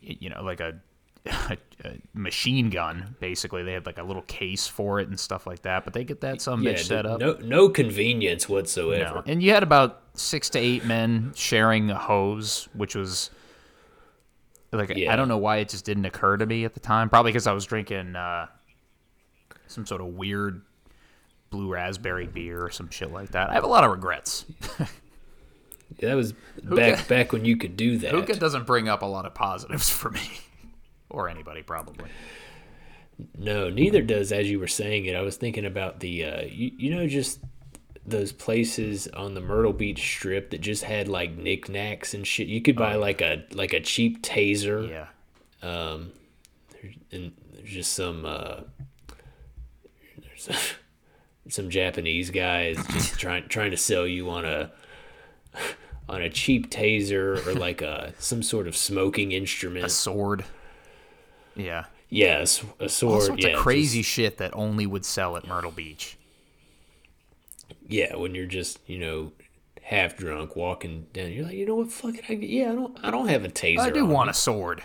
[0.00, 0.80] you know, like a,
[1.26, 3.14] a, a machine gun.
[3.20, 5.84] Basically, they had like a little case for it and stuff like that.
[5.84, 7.20] But they get that some Yeah, bitch set up.
[7.20, 9.16] no, no convenience whatsoever.
[9.16, 9.22] No.
[9.26, 13.30] And you had about six to eight men sharing a hose, which was
[14.72, 15.12] like Yeah.
[15.12, 17.10] I don't know why it just didn't occur to me at the time.
[17.10, 18.46] Probably because I was drinking uh,
[19.66, 20.62] some sort of weird
[21.50, 23.50] blue raspberry beer or some shit like that.
[23.50, 24.46] I have a lot of regrets.
[25.98, 26.32] That was
[26.62, 28.12] back back when you could do that.
[28.12, 30.30] Hookah doesn't bring up a lot of positives for me
[31.10, 32.08] or anybody probably.
[33.36, 34.32] No, neither does.
[34.32, 37.40] As you were saying it, I was thinking about the, uh, you, you know, just
[38.06, 42.48] those places on the Myrtle Beach Strip that just had like knickknacks and shit.
[42.48, 44.88] You could buy like a like a cheap taser.
[44.88, 45.06] Yeah.
[45.62, 46.12] Um,
[47.12, 48.60] and there's just some uh,
[50.22, 50.48] there's
[51.48, 54.72] some Japanese guys just trying trying to sell you on a
[56.08, 59.84] on a cheap taser or like a some sort of smoking instrument.
[59.84, 60.44] A sword.
[61.56, 61.84] Yeah.
[62.08, 63.22] yes, a All sword.
[63.22, 66.16] sorts yeah, of just- crazy shit that only would sell at Myrtle Beach.
[67.88, 69.32] yeah, when you're just you know
[69.82, 72.98] half drunk walking down, you're like, you know what, fuck it, I, yeah, I don't,
[73.04, 73.80] I don't have a taser.
[73.80, 74.30] I do want me.
[74.30, 74.82] a sword.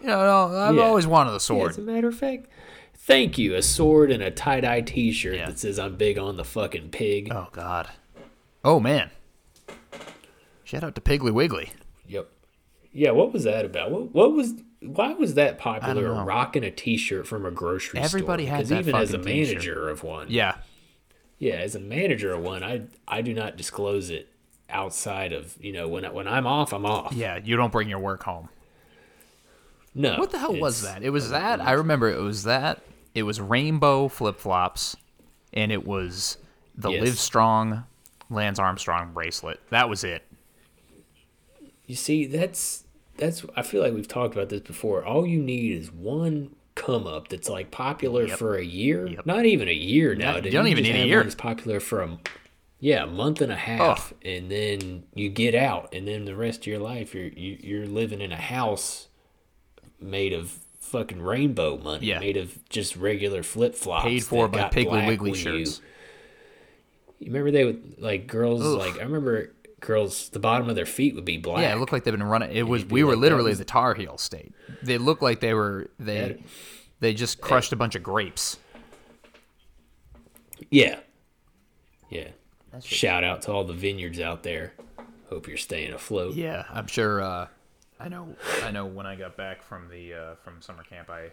[0.00, 0.82] You know, no, I've Yeah.
[0.82, 1.70] always wanted a Yeah, sword.
[1.72, 2.46] as a matter of fact,
[2.94, 6.44] thank you, a sword and a tie dye T-shirt that says I'm big on the
[6.44, 7.28] fucking pig.
[7.30, 7.90] Oh God.
[8.64, 9.10] Oh man.
[10.74, 11.70] Shout out to Piggly Wiggly.
[12.08, 12.28] Yep.
[12.92, 13.90] Yeah, what was that about?
[13.90, 14.54] What, what was?
[14.80, 16.24] Why was that popular?
[16.24, 18.04] Rocking a T-shirt from a grocery store?
[18.04, 18.56] Everybody store.
[18.56, 19.54] had Because that even as a fucking t-shirt.
[19.54, 20.56] manager of one, Yeah.
[21.38, 24.28] yeah, as a manager of one, I I do not disclose it
[24.68, 27.12] outside of you know when I, when I'm off, I'm off.
[27.14, 27.38] Yeah.
[27.42, 28.48] You don't bring your work home.
[29.94, 30.18] No.
[30.18, 31.02] What the hell was that?
[31.02, 31.60] It was that.
[31.60, 32.80] I remember it was that.
[33.14, 34.96] It was rainbow flip flops,
[35.52, 36.36] and it was
[36.74, 37.02] the Yes.
[37.02, 37.84] Live Strong,
[38.28, 39.60] Lance Armstrong bracelet.
[39.70, 40.24] That was it.
[41.86, 42.84] You see, that's
[43.16, 43.44] that's.
[43.56, 45.04] I feel like we've talked about this before.
[45.04, 48.38] All you need is one come up that's like popular Yep.
[48.38, 49.06] for a year.
[49.06, 49.26] Yep.
[49.26, 50.52] Not even a year nowadays.
[50.52, 51.22] you don't even need a year.
[51.22, 52.18] that's popular for a
[52.80, 54.16] yeah a month and a half, oh.
[54.28, 57.86] and then you get out, and then the rest of your life you're you, you're
[57.86, 59.08] living in a house
[60.00, 62.18] made of fucking rainbow money, Yeah.
[62.18, 65.80] made of just regular flip flops, Paid for by Piggly Wiggly shirts.
[67.20, 68.76] You, you remember they would like girls Ugh.
[68.78, 69.52] like I remember
[69.84, 71.62] girls the bottom of their feet would be black.
[71.62, 72.50] Yeah, it looked like they've been running.
[72.54, 74.52] It was we were like, literally was- the Tar Heel state.
[74.82, 76.42] They looked like they were they
[77.00, 78.58] they just crushed a bunch of grapes.
[80.70, 80.98] Yeah.
[82.10, 82.28] Yeah.
[82.82, 84.72] Shout out to all the vineyards out there.
[85.30, 86.34] Hope you're staying afloat.
[86.34, 87.22] Yeah, I'm sure.
[87.22, 87.46] Uh,
[88.00, 88.34] I know.
[88.62, 88.86] I know.
[88.86, 91.30] When I got back from the uh, from summer camp, I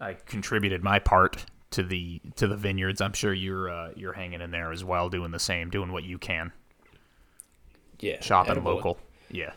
[0.00, 3.00] I contributed my part to the to the vineyards.
[3.00, 6.02] I'm sure you're uh, you're hanging in there as well, doing the same, doing what
[6.04, 6.52] you can,
[8.02, 8.20] Yeah.
[8.20, 8.64] shopping attaboy.
[8.64, 8.98] local.
[9.30, 9.52] Yeah,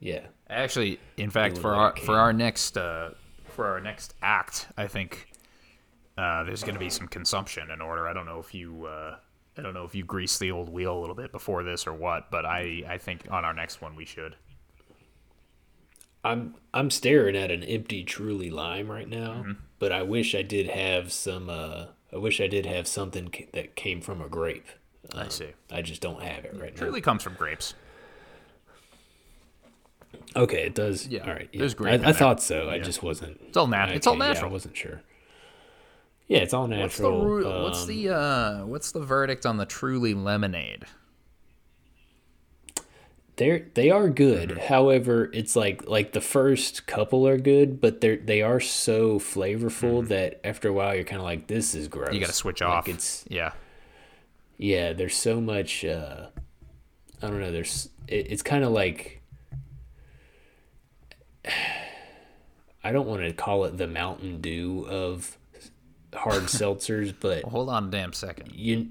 [0.00, 0.26] yeah.
[0.50, 3.10] Actually, in fact, for our for our next uh,
[3.44, 5.28] for our next act, I think
[6.18, 8.08] uh, there's going to be some consumption in order.
[8.08, 9.16] I don't know if you uh,
[9.58, 11.92] I don't know if you grease the old wheel a little bit before this or
[11.92, 14.34] what, but I I think on our next one we should.
[16.24, 19.52] I'm I'm staring at an empty Truly Lime right now, Mm-hmm.
[19.78, 21.48] but I wish I did have some.
[21.48, 24.66] Uh, I wish I did have something ca- that came from a grape.
[25.14, 25.48] I see.
[25.70, 26.78] I just don't have it right now.
[26.78, 27.74] Truly comes from grapes.
[30.34, 31.06] Okay, it does.
[31.06, 31.48] Yeah, all right.
[31.52, 31.78] there's yeah.
[31.78, 32.68] grape in I, I thought so.
[32.68, 33.40] I just wasn't.
[33.48, 34.50] It's all nat- it's all okay, yeah, natural.
[34.50, 35.02] I wasn't sure.
[36.28, 36.82] Yeah, it's all natural.
[36.82, 37.24] What's the natural.
[37.24, 40.84] ru- what's um, the uh, what's the verdict on the Truly lemonade?
[43.36, 44.50] They're they are good.
[44.50, 44.66] Mm-hmm.
[44.66, 50.06] However, it's like like the first couple are good, but they're they are so flavorful
[50.08, 52.06] that after a while you're kind of like this is gross.
[52.06, 52.14] Mm-hmm.
[52.14, 52.88] You got to switch Like, off.
[52.88, 53.52] It's yeah.
[54.58, 54.92] Yeah.
[54.92, 55.84] There's so much.
[55.84, 56.26] uh
[57.22, 57.50] I don't know.
[57.52, 59.22] There's it, it's kind of like
[62.84, 65.36] I don't want to call it the Mountain Dew of
[66.14, 68.52] hard seltzers, but Well, hold on a damn second.
[68.54, 68.88] you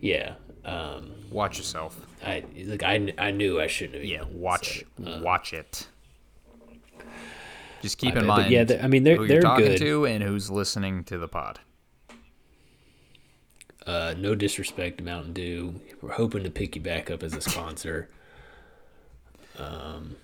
[0.00, 0.34] yeah.
[0.64, 1.98] Um, Watch yourself.
[2.24, 4.04] I like I, I knew I shouldn't have.
[4.04, 5.88] Yeah, watch so, uh, watch it.
[7.80, 8.50] Just keep in mind.
[8.52, 9.78] yeah, I mean, they're- who they're you're talking good.
[9.78, 11.58] to and who's listening to the pod.
[13.86, 15.80] Uh, no disrespect to Mountain Dew.
[16.00, 18.08] We're hoping to pick you back up as a sponsor.
[19.58, 20.16] Um,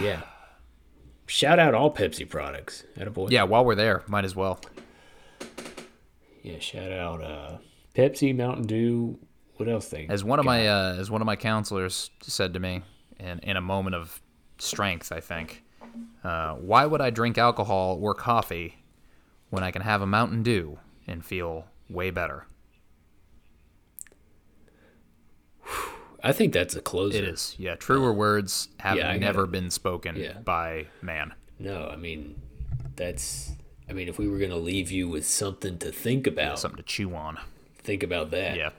[0.00, 0.22] yeah.
[1.26, 2.84] Shout out all Pepsi products.
[2.96, 3.30] Attaboy.
[3.30, 4.60] Yeah, while we're there, might as well.
[6.42, 6.58] Yeah.
[6.58, 7.58] Shout out uh,
[7.94, 9.18] Pepsi, Mountain Dew.
[9.56, 10.06] What else they?
[10.08, 10.50] As one of got?
[10.50, 12.82] my uh, as one of my counselors said to me,
[13.20, 14.20] in in a moment of
[14.58, 15.62] strength, I think,
[16.24, 18.82] uh, why would I drink alcohol or coffee
[19.50, 22.46] when I can have a Mountain Dew and feel way better?
[26.24, 27.18] I think that's a closer.
[27.18, 27.74] It is, yeah.
[27.76, 30.38] Truer words have Yeah, never gotta- been spoken yeah.
[30.38, 31.34] by man.
[31.58, 32.34] No, I mean,
[32.96, 33.52] that's.
[33.88, 36.82] I mean, if we were gonna leave you with something to think about, Something to
[36.82, 37.38] chew on.
[37.78, 38.56] think about that.
[38.56, 38.70] Yeah.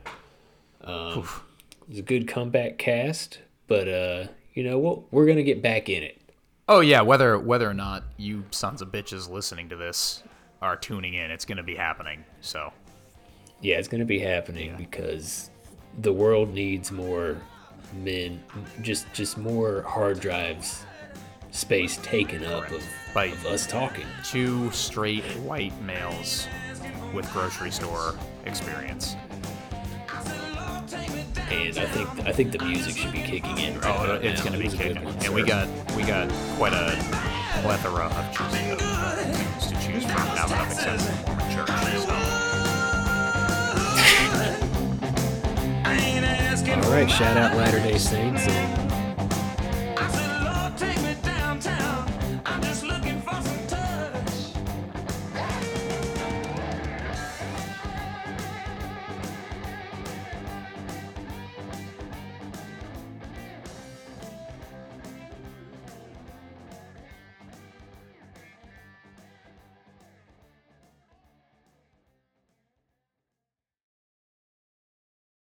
[1.88, 5.14] It's a good comeback cast, but uh, you know what?
[5.14, 6.20] We're gonna get back in it.
[6.68, 10.24] Oh yeah, whether whether or not you sons of bitches listening to this
[10.62, 12.26] are tuning in, it's gonna be happening.
[12.42, 12.74] So
[13.62, 15.50] Yeah, it's gonna be happening because
[16.00, 17.38] the world needs more
[17.94, 18.42] men,
[18.82, 20.84] just just more hard drives,
[21.52, 22.84] space taken up of,
[23.14, 24.06] By- of us talking.
[24.24, 26.48] two straight white males
[27.14, 28.16] with grocery store
[28.46, 29.16] experience.
[31.50, 33.80] And I think I think the music should be kicking in.
[33.80, 36.98] Right Oh, it's be was a good kicking, and we got we got quite a
[37.62, 41.70] plethora of choosing of uh, tunes to choose from now that I've accepted Mormon Church.
[42.06, 42.25] So.
[46.68, 48.85] All right, shout out Latter Day Saints and